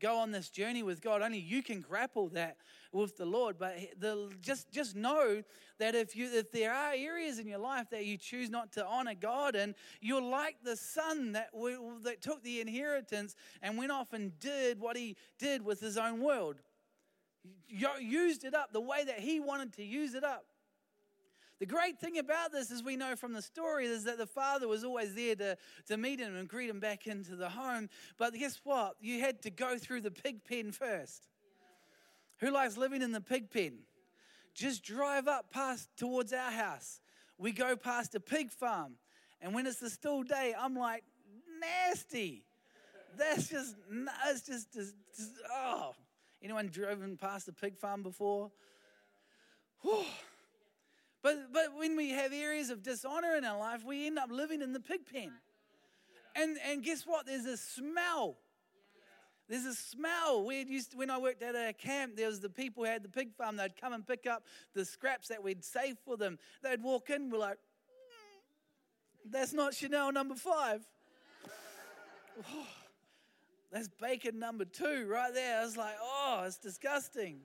[0.00, 1.20] go on this journey with God.
[1.20, 2.56] Only you can grapple that
[2.92, 3.58] with the Lord.
[3.58, 5.42] But the, just, just know
[5.78, 8.86] that if, you, if there are areas in your life that you choose not to
[8.86, 11.50] honor God, and you're like the son that,
[12.04, 16.22] that took the inheritance and went off and did what he did with his own
[16.22, 16.62] world,
[18.00, 20.46] used it up the way that he wanted to use it up.
[21.60, 24.66] The great thing about this, as we know from the story, is that the father
[24.66, 27.88] was always there to, to meet him and greet him back into the home.
[28.18, 28.96] But guess what?
[29.00, 31.28] You had to go through the pig pen first.
[32.40, 33.78] Who likes living in the pig pen?
[34.52, 37.00] Just drive up past towards our house.
[37.38, 38.94] We go past a pig farm.
[39.40, 41.04] And when it's the still day, I'm like,
[41.60, 42.44] nasty.
[43.16, 43.76] That's just,
[44.26, 45.94] it's just, just, just oh.
[46.42, 48.50] Anyone driven past a pig farm before?
[49.80, 50.04] Whew.
[51.24, 54.60] But, but when we have areas of dishonor in our life, we end up living
[54.60, 55.32] in the pig pen.
[56.36, 57.24] And, and guess what?
[57.24, 58.36] There's a smell.
[59.48, 60.44] There's a smell.
[60.44, 63.08] We used when I worked at a camp, there was the people who had the
[63.08, 63.56] pig farm.
[63.56, 66.38] They'd come and pick up the scraps that we'd save for them.
[66.62, 70.84] They'd walk in, we're like, mm, that's not Chanel number five.
[72.52, 72.66] oh,
[73.72, 75.62] that's bacon number two right there.
[75.62, 77.40] I was like, oh, it's disgusting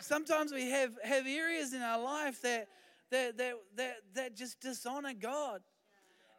[0.00, 2.68] sometimes we have, have areas in our life that,
[3.10, 5.60] that, that, that, that just dishonor God.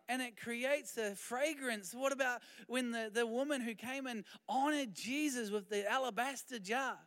[0.10, 1.94] And it creates a fragrance.
[1.94, 6.98] What about when the, the woman who came and honored Jesus with the alabaster jar?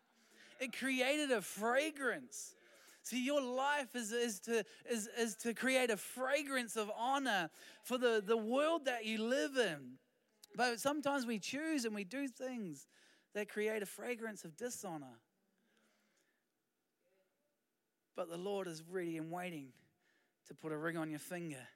[0.60, 2.54] It created a fragrance.
[3.02, 7.48] See, your life is, is, to, is, is to create a fragrance of honor
[7.82, 9.92] for the, the world that you live in.
[10.54, 12.86] But sometimes we choose and we do things
[13.34, 15.18] that create a fragrance of dishonor.
[18.20, 19.68] But the Lord is ready and waiting
[20.46, 21.66] to put a ring on your finger,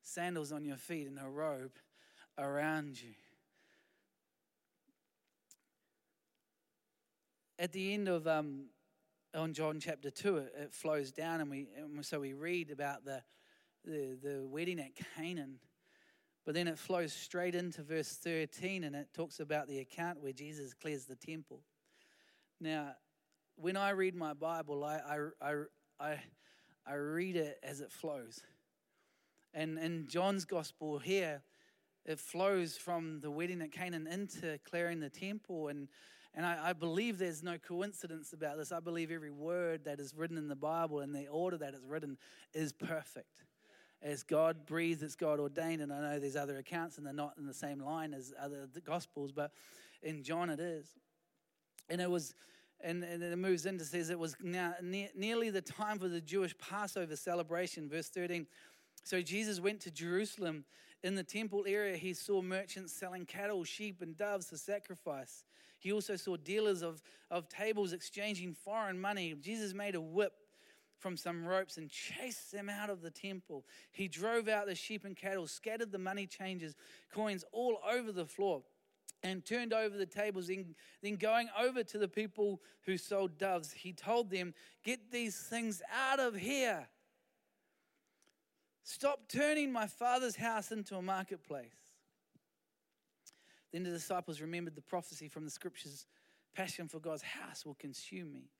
[0.00, 1.72] sandals on your feet, and a robe
[2.38, 3.14] around you.
[7.58, 8.66] At the end of um,
[9.34, 13.04] on John chapter 2, it, it flows down, and we and so we read about
[13.04, 13.20] the,
[13.84, 15.58] the, the wedding at Canaan.
[16.46, 20.32] But then it flows straight into verse 13 and it talks about the account where
[20.32, 21.64] Jesus clears the temple.
[22.60, 22.92] Now,
[23.56, 25.00] when I read my Bible, I,
[25.40, 25.54] I,
[26.00, 26.16] I,
[26.86, 28.40] I read it as it flows.
[29.54, 31.42] And in John's gospel here,
[32.04, 35.68] it flows from the wedding at Canaan into clearing the temple.
[35.68, 35.88] And,
[36.34, 38.72] and I, I, believe there's no coincidence about this.
[38.72, 41.84] I believe every word that is written in the Bible and the order that it's
[41.84, 42.16] written
[42.54, 43.44] is perfect.
[44.02, 45.80] As God breathed, it's God ordained.
[45.80, 48.68] And I know there's other accounts and they're not in the same line as other
[48.84, 49.52] gospels, but
[50.02, 50.86] in John it is.
[51.88, 52.34] And it was
[52.82, 56.20] and, and it moves into says it was now ne- nearly the time for the
[56.20, 57.88] Jewish Passover celebration.
[57.88, 58.46] Verse 13.
[59.04, 60.64] So Jesus went to Jerusalem.
[61.02, 65.44] In the temple area, he saw merchants selling cattle, sheep, and doves for sacrifice.
[65.80, 69.34] He also saw dealers of, of tables exchanging foreign money.
[69.40, 70.32] Jesus made a whip
[71.00, 73.64] from some ropes and chased them out of the temple.
[73.90, 76.76] He drove out the sheep and cattle, scattered the money changers,
[77.12, 78.62] coins all over the floor
[79.22, 80.48] and turned over the tables.
[81.02, 84.54] Then, going over to the people who sold doves, he told them,
[84.84, 86.88] Get these things out of here.
[88.84, 91.70] Stop turning my father's house into a marketplace.
[93.72, 96.06] Then the disciples remembered the prophecy from the scriptures
[96.54, 98.50] passion for God's house will consume me.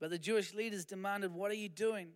[0.00, 2.08] But the Jewish leaders demanded, What are you doing?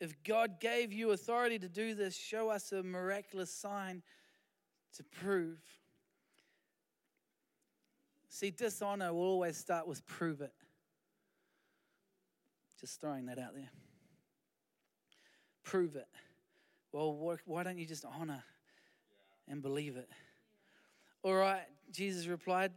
[0.00, 4.02] If God gave you authority to do this, show us a miraculous sign
[4.96, 5.58] to prove
[8.28, 10.52] See, dishonor will always start with prove it.
[12.80, 13.70] Just throwing that out there.
[15.64, 16.06] Prove it.
[16.92, 18.42] Well, why don't you just honor
[19.48, 20.08] and believe it?
[21.22, 22.72] All right, Jesus replied,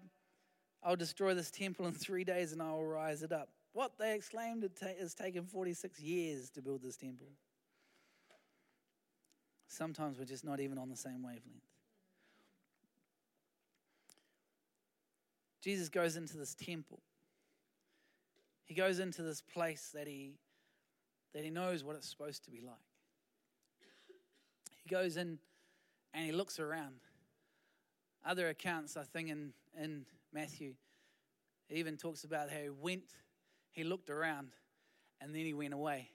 [0.83, 3.49] I'll destroy this temple in three days and I will rise it up.
[3.73, 7.27] What they exclaimed, it has taken 46 years to build this temple.
[9.67, 11.70] Sometimes we're just not even on the same wavelength.
[15.61, 16.99] Jesus goes into this temple.
[18.65, 20.35] He goes into this place that he,
[21.33, 22.75] that he knows what it's supposed to be like.
[24.83, 25.39] He goes in
[26.13, 26.95] and he looks around.
[28.25, 30.73] Other accounts, I think, in, in Matthew,
[31.67, 33.03] he even talks about how he went,
[33.71, 34.49] he looked around,
[35.19, 36.09] and then he went away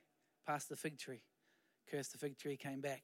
[0.46, 1.22] past the fig tree,
[1.90, 3.02] cursed the fig tree, came back.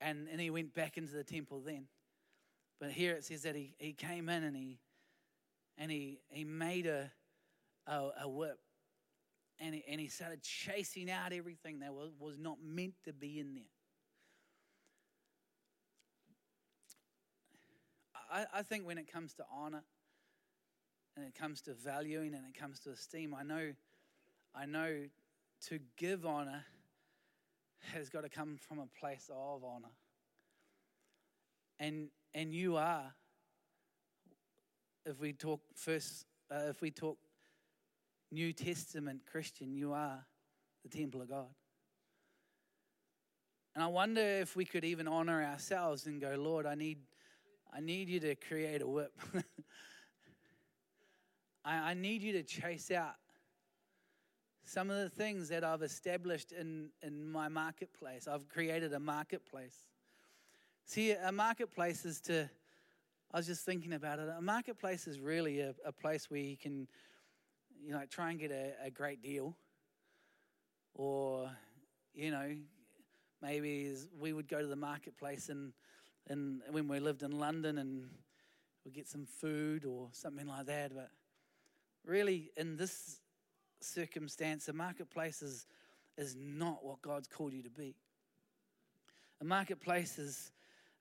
[0.00, 1.86] And, and he went back into the temple then.
[2.78, 4.78] But here it says that he, he came in and he,
[5.80, 7.10] and he, he made a,
[7.86, 8.58] a, a whip
[9.58, 13.40] and he, and he started chasing out everything that was, was not meant to be
[13.40, 13.64] in there.
[18.30, 19.82] I, I think when it comes to honor
[21.16, 23.72] and it comes to valuing and it comes to esteem, I know,
[24.54, 25.04] I know
[25.68, 26.64] to give honor
[27.94, 29.94] has got to come from a place of honor.
[31.78, 33.14] And, and you are,
[35.04, 37.18] if we talk first, uh, if we talk
[38.30, 40.24] New Testament Christian, you are
[40.82, 41.48] the temple of God.
[43.74, 46.98] And I wonder if we could even honor ourselves and go, Lord, I need,
[47.72, 49.12] I need you to create a whip.
[51.64, 53.14] I, I need you to chase out
[54.64, 58.28] some of the things that I've established in, in my marketplace.
[58.28, 59.76] I've created a marketplace.
[60.84, 62.50] See, a marketplace is to,
[63.32, 66.56] I was just thinking about it, a marketplace is really a, a place where you
[66.56, 66.88] can,
[67.80, 69.56] you know, try and get a, a great deal.
[70.96, 71.48] Or,
[72.12, 72.56] you know,
[73.40, 75.72] maybe we would go to the marketplace and,
[76.28, 78.08] and when we lived in London and
[78.84, 80.92] we'd get some food or something like that.
[80.92, 81.10] But
[82.04, 83.20] really, in this
[83.80, 85.66] circumstance, a marketplace is,
[86.18, 87.94] is not what God's called you to be.
[89.40, 90.50] A marketplace is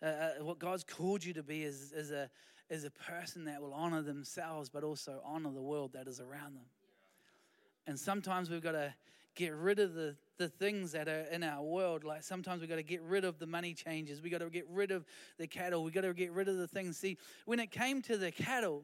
[0.02, 2.30] uh, uh, what God's called you to be is, is, a,
[2.70, 6.56] is a person that will honor themselves, but also honor the world that is around
[6.56, 6.66] them.
[7.88, 8.93] And sometimes we've got to
[9.36, 12.04] get rid of the, the things that are in our world.
[12.04, 14.22] Like sometimes we've got to get rid of the money changes.
[14.22, 15.06] We've got to get rid of
[15.38, 15.84] the cattle.
[15.84, 16.97] We've got to get rid of the things.
[16.97, 18.84] See, when it came to the cattle,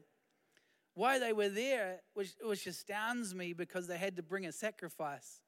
[0.94, 5.40] why they were there, which, which astounds me because they had to bring a sacrifice.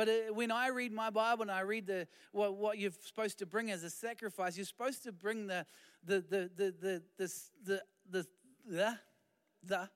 [0.00, 3.38] But uh, when I read my Bible and I read the, what, what you're supposed
[3.40, 5.66] to bring as a sacrifice, you're supposed to bring the,
[6.06, 8.26] the, the, the, the, the, the,
[8.66, 8.98] the,
[9.62, 9.88] the,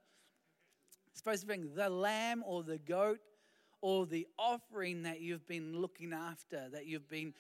[1.15, 3.21] supposed to bring the lamb or the goat
[3.81, 7.33] or the offering that you've been looking after, that you've been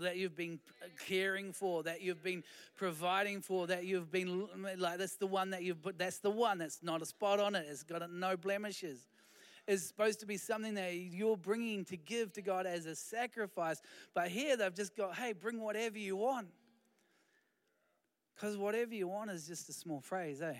[0.00, 0.60] that you've been
[1.06, 2.44] caring for, that you've been
[2.76, 4.46] providing for, that you've been
[4.78, 5.78] like that's the one that you've.
[5.98, 7.66] That's the one that's not a spot on it.
[7.68, 9.08] It's got no blemishes.
[9.70, 13.80] Is supposed to be something that you're bringing to give to God as a sacrifice.
[14.14, 16.48] But here they've just got, hey, bring whatever you want.
[18.34, 20.54] Because whatever you want is just a small phrase, eh?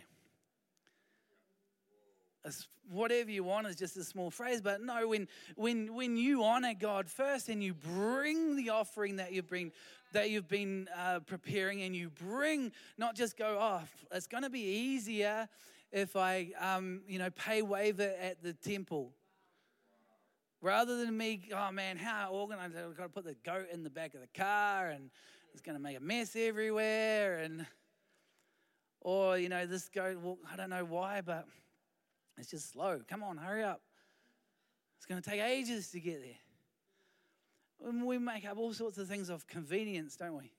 [2.91, 6.73] whatever you want is just a small phrase but no when when when you honor
[6.73, 9.71] god first and you bring the offering that you've been
[10.13, 14.51] that you've been uh, preparing and you bring not just go oh it's going to
[14.51, 15.49] be easier
[15.93, 19.13] if i um, you know pay waiver at the temple
[20.63, 23.91] rather than me oh man how organized i've got to put the goat in the
[23.91, 25.11] back of the car and
[25.53, 27.67] it's going to make a mess everywhere and
[29.01, 31.47] or you know this goat well, i don't know why but
[32.41, 33.01] it's just slow.
[33.07, 33.83] Come on, hurry up.
[34.97, 37.89] It's going to take ages to get there.
[37.89, 40.53] And we make up all sorts of things of convenience, don't we?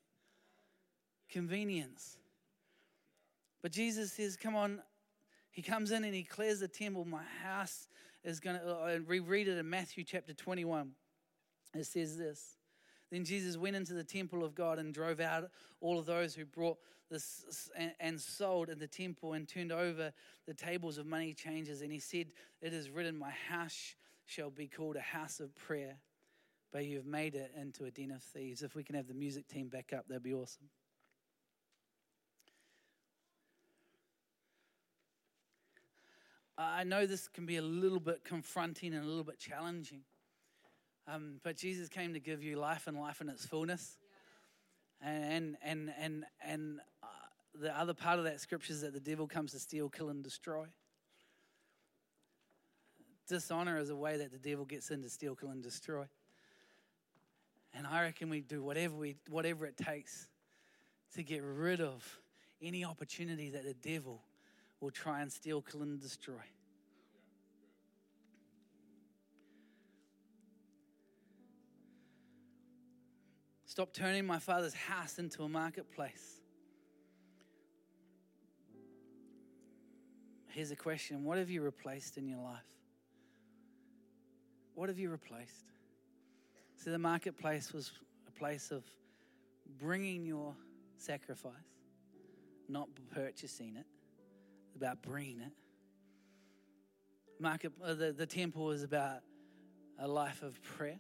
[1.30, 2.18] Convenience.
[3.62, 4.82] But Jesus says, Come on.
[5.52, 7.06] He comes in and he clears the temple.
[7.06, 7.88] My house
[8.24, 10.92] is going to, uh, we read it in Matthew chapter 21.
[11.74, 12.58] It says this
[13.12, 15.50] then Jesus went into the temple of God and drove out
[15.82, 16.78] all of those who brought
[17.10, 20.14] this and sold in the temple and turned over
[20.48, 21.82] the tables of money changers.
[21.82, 22.28] And he said,
[22.62, 23.96] It is written, My house
[24.26, 25.98] shall be called a house of prayer,
[26.72, 28.64] but you've made it into a den of thieves.
[28.64, 30.70] If we can have the music team back up, that'd be awesome.
[36.62, 40.02] I know this can be a little bit confronting and a little bit challenging.
[41.08, 43.98] Um, but Jesus came to give you life and life in its fullness.
[45.02, 47.08] And, and, and, and uh,
[47.60, 50.24] the other part of that scripture is that the devil comes to steal, kill, and
[50.24, 50.66] destroy.
[53.28, 56.06] Dishonor is a way that the devil gets in to steal, kill, and destroy.
[57.74, 60.28] And I reckon we do whatever, we, whatever it takes
[61.16, 62.20] to get rid of
[62.62, 64.22] any opportunity that the devil
[64.82, 66.34] will try and steal, kill, and destroy.
[73.66, 76.42] Stop turning my father's house into a marketplace.
[80.50, 82.66] Here's a question What have you replaced in your life?
[84.76, 85.72] What have you replaced?
[86.76, 87.92] See, the marketplace was
[88.28, 88.84] a place of
[89.80, 90.54] bringing your
[90.98, 91.54] sacrifice,
[92.68, 93.86] not purchasing it,
[94.76, 95.52] about bringing it.
[97.40, 99.22] Market, uh, the, the temple is about
[100.00, 101.00] a life of prayer,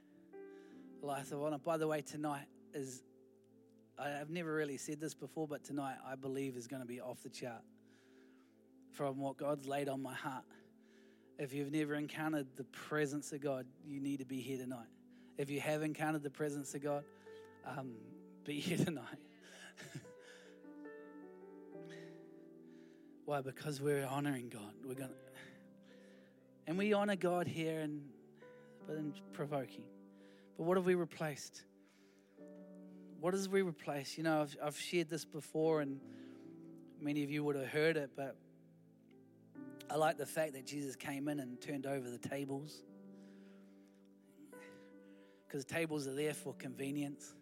[1.02, 1.58] a life of honor.
[1.58, 3.04] By the way, tonight, is,
[4.00, 7.22] I've never really said this before, but tonight I believe is going to be off
[7.24, 7.62] the chart
[8.92, 10.44] from what God's laid on my heart.
[11.40, 14.88] If you've never encountered the presence of God, you need to be here tonight.
[15.38, 17.04] If you have encountered the presence of God,
[17.66, 17.94] um,
[18.44, 19.06] be here tonight.
[23.26, 23.42] Why?
[23.42, 24.74] Because we're honoring God.
[24.86, 25.10] We're to,
[26.68, 28.02] and we honor God here and
[28.88, 29.84] but in provoking.
[30.58, 31.64] But what have we replaced?
[33.20, 34.18] What has we replaced?
[34.18, 36.00] You know, I've, I've shared this before, and
[37.00, 38.36] many of you would have heard it, but
[39.90, 42.84] I like the fact that Jesus came in and turned over the tables.
[45.46, 47.36] Because tables are there for convenience.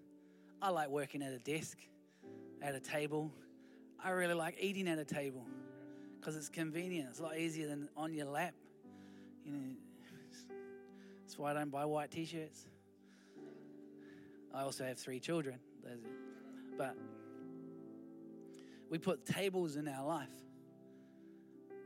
[0.62, 1.78] I like working at a desk,
[2.62, 3.32] at a table.
[4.04, 5.46] I really like eating at a table
[6.20, 7.10] because it's convenient.
[7.10, 8.54] It's a lot easier than on your lap.
[9.46, 9.60] You know,
[11.22, 12.66] that's why I don't buy white t-shirts.
[14.54, 15.60] I also have three children,
[16.78, 16.96] but
[18.90, 20.28] we put tables in our life.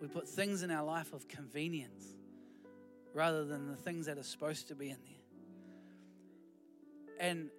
[0.01, 2.05] We put things in our life of convenience
[3.13, 7.29] rather than the things that are supposed to be in there.
[7.29, 7.49] And,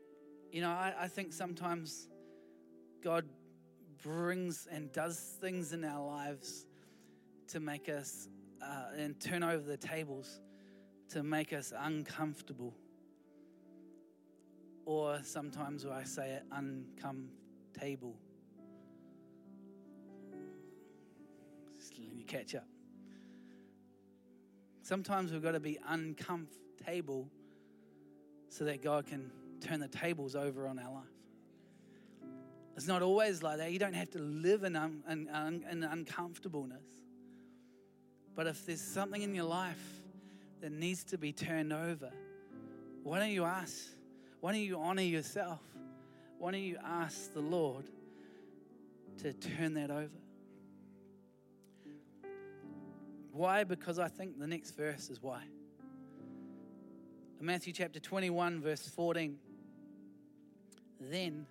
[0.50, 2.08] you know, I, I think sometimes
[3.02, 3.24] God
[4.02, 6.66] brings and does things in our lives
[7.48, 8.28] to make us
[8.62, 10.40] uh, and turn over the tables
[11.10, 12.74] to make us uncomfortable.
[14.86, 18.16] Or sometimes I say it, uncomfortable.
[21.78, 22.66] Just let you catch up.
[24.82, 27.28] Sometimes we've got to be uncomfortable
[28.48, 29.30] so that God can
[29.60, 31.13] turn the tables over on our life.
[32.76, 33.72] It's not always like that.
[33.72, 36.82] You don't have to live in, un, in, in uncomfortableness.
[38.34, 40.02] But if there's something in your life
[40.60, 42.10] that needs to be turned over,
[43.04, 43.76] why don't you ask?
[44.40, 45.60] Why don't you honor yourself?
[46.38, 47.84] Why don't you ask the Lord
[49.22, 50.08] to turn that over?
[53.30, 53.64] Why?
[53.64, 55.42] Because I think the next verse is why.
[57.40, 59.36] In Matthew chapter 21, verse 14,
[61.00, 61.46] then,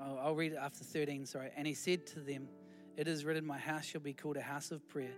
[0.00, 1.50] I'll read it after 13, sorry.
[1.56, 2.48] And he said to them,
[2.96, 5.14] It is written, My house shall be called a house of prayer,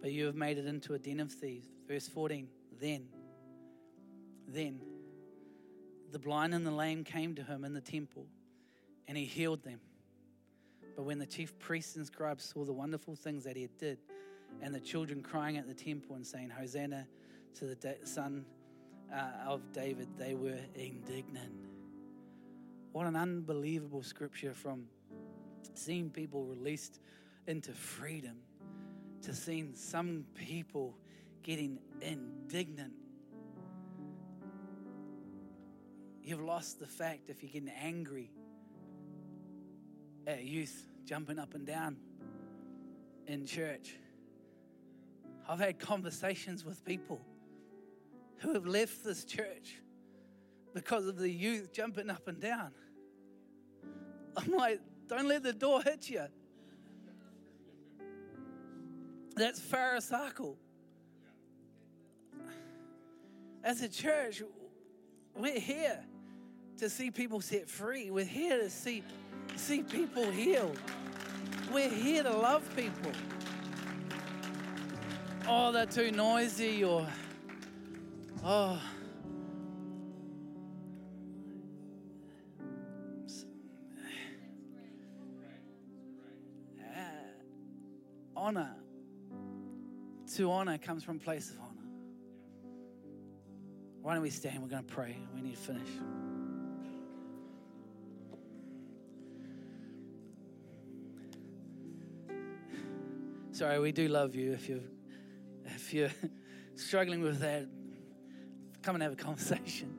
[0.00, 1.68] but you have made it into a den of thieves.
[1.86, 2.48] Verse 14,
[2.80, 3.06] then,
[4.48, 4.80] then,
[6.10, 8.26] the blind and the lame came to him in the temple,
[9.06, 9.80] and he healed them.
[10.96, 13.98] But when the chief priests and scribes saw the wonderful things that he did,
[14.62, 17.06] and the children crying at the temple and saying, Hosanna
[17.56, 18.44] to the Son
[19.12, 21.52] uh, of David, they were indignant.
[22.94, 24.84] What an unbelievable scripture from
[25.74, 27.00] seeing people released
[27.48, 28.36] into freedom
[29.22, 30.96] to seeing some people
[31.42, 32.92] getting indignant.
[36.22, 38.30] You've lost the fact if you're getting angry
[40.28, 41.96] at youth jumping up and down
[43.26, 43.96] in church.
[45.48, 47.20] I've had conversations with people
[48.36, 49.82] who have left this church
[50.74, 52.70] because of the youth jumping up and down.
[54.36, 56.24] I'm like, don't let the door hit you.
[59.36, 60.56] That's Pharisaical.
[63.62, 64.42] As a church,
[65.36, 66.04] we're here
[66.78, 68.10] to see people set free.
[68.10, 69.02] We're here to see,
[69.56, 70.78] see people healed.
[71.72, 73.12] We're here to love people.
[75.46, 77.06] Oh, they're too noisy or
[78.46, 78.78] Oh.
[88.44, 88.70] Honor.
[90.36, 91.88] To honor comes from place of honor.
[94.02, 94.62] Why don't we stand?
[94.62, 95.16] We're going to pray.
[95.34, 95.88] We need to finish.
[103.52, 104.52] Sorry, we do love you.
[104.52, 104.82] If you
[105.64, 106.10] if you're
[106.74, 107.66] struggling with that,
[108.84, 109.98] Come and have a conversation.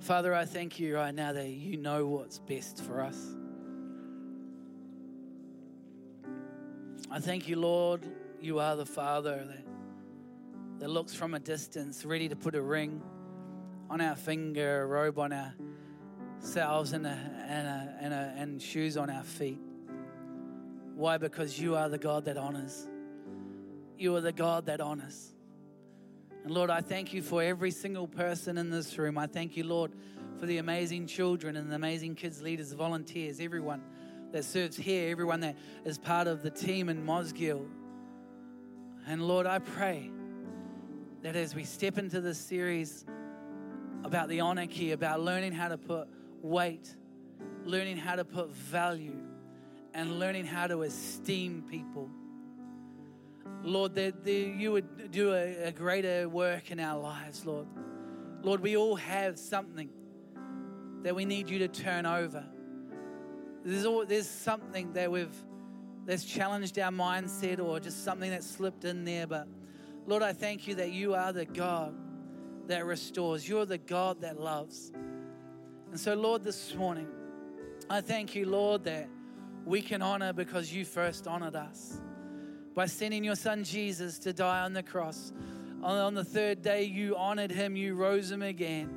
[0.00, 3.35] Father, I thank you right now that you know what's best for us.
[7.16, 8.02] I thank you, Lord,
[8.42, 9.64] you are the Father that,
[10.80, 13.00] that looks from a distance, ready to put a ring
[13.88, 18.98] on our finger, a robe on ourselves, and, a, and, a, and, a, and shoes
[18.98, 19.58] on our feet.
[20.94, 21.16] Why?
[21.16, 22.86] Because you are the God that honors.
[23.96, 25.32] You are the God that honors.
[26.44, 29.16] And Lord, I thank you for every single person in this room.
[29.16, 29.92] I thank you, Lord,
[30.38, 33.80] for the amazing children and the amazing kids, leaders, volunteers, everyone
[34.36, 37.66] that serves here, everyone that is part of the team in Mosgiel.
[39.06, 40.10] And Lord, I pray
[41.22, 43.04] that as we step into this series
[44.04, 46.08] about the key, about learning how to put
[46.42, 46.94] weight,
[47.64, 49.16] learning how to put value,
[49.94, 52.10] and learning how to esteem people
[53.62, 57.66] Lord, that, that you would do a, a greater work in our lives, Lord.
[58.42, 59.90] Lord, we all have something
[61.02, 62.44] that we need you to turn over.
[63.66, 65.34] There's, all, there's something that we've
[66.04, 69.26] that's challenged our mindset or just something that slipped in there.
[69.26, 69.48] But
[70.06, 71.94] Lord, I thank you that you are the God
[72.68, 73.48] that restores.
[73.48, 74.92] You're the God that loves.
[75.90, 77.08] And so, Lord, this morning,
[77.90, 79.08] I thank you, Lord, that
[79.64, 82.00] we can honor because you first honored us
[82.76, 85.32] by sending your son Jesus to die on the cross.
[85.82, 88.96] On the third day, you honored him, you rose him again.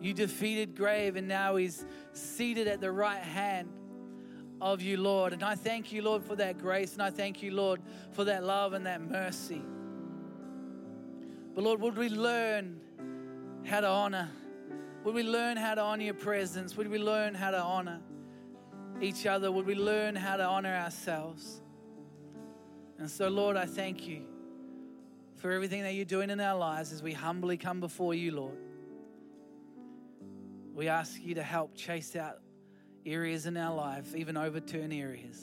[0.00, 3.68] You defeated grave, and now he's seated at the right hand
[4.60, 5.32] of you, Lord.
[5.32, 7.80] And I thank you, Lord, for that grace, and I thank you, Lord,
[8.12, 9.62] for that love and that mercy.
[11.54, 12.80] But Lord, would we learn
[13.64, 14.28] how to honor?
[15.04, 16.76] Would we learn how to honor your presence?
[16.76, 18.00] Would we learn how to honor
[19.00, 19.50] each other?
[19.50, 21.62] Would we learn how to honor ourselves?
[22.98, 24.22] And so, Lord, I thank you
[25.36, 28.58] for everything that you're doing in our lives as we humbly come before you, Lord.
[30.74, 32.38] We ask you to help chase out
[33.06, 35.42] areas in our life, even overturn areas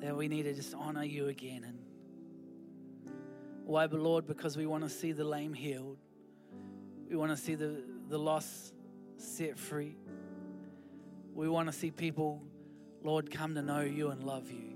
[0.00, 1.64] that we need to just honor you again.
[1.64, 1.78] And
[3.64, 5.98] why, but Lord, because we want to see the lame healed,
[7.08, 8.74] we want to see the, the lost
[9.16, 9.96] set free.
[11.34, 12.42] We want to see people,
[13.02, 14.72] Lord, come to know you and love you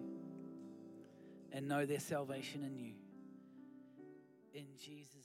[1.53, 2.93] and know their salvation in you.
[4.55, 5.16] In Jesus'.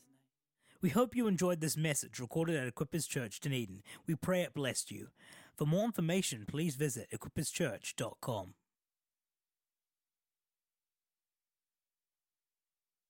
[0.82, 3.84] We hope you enjoyed this message recorded at Equippers Church, Dunedin.
[4.08, 5.10] We pray it blessed you.
[5.56, 8.56] For more information, please visit equipperschurch.com.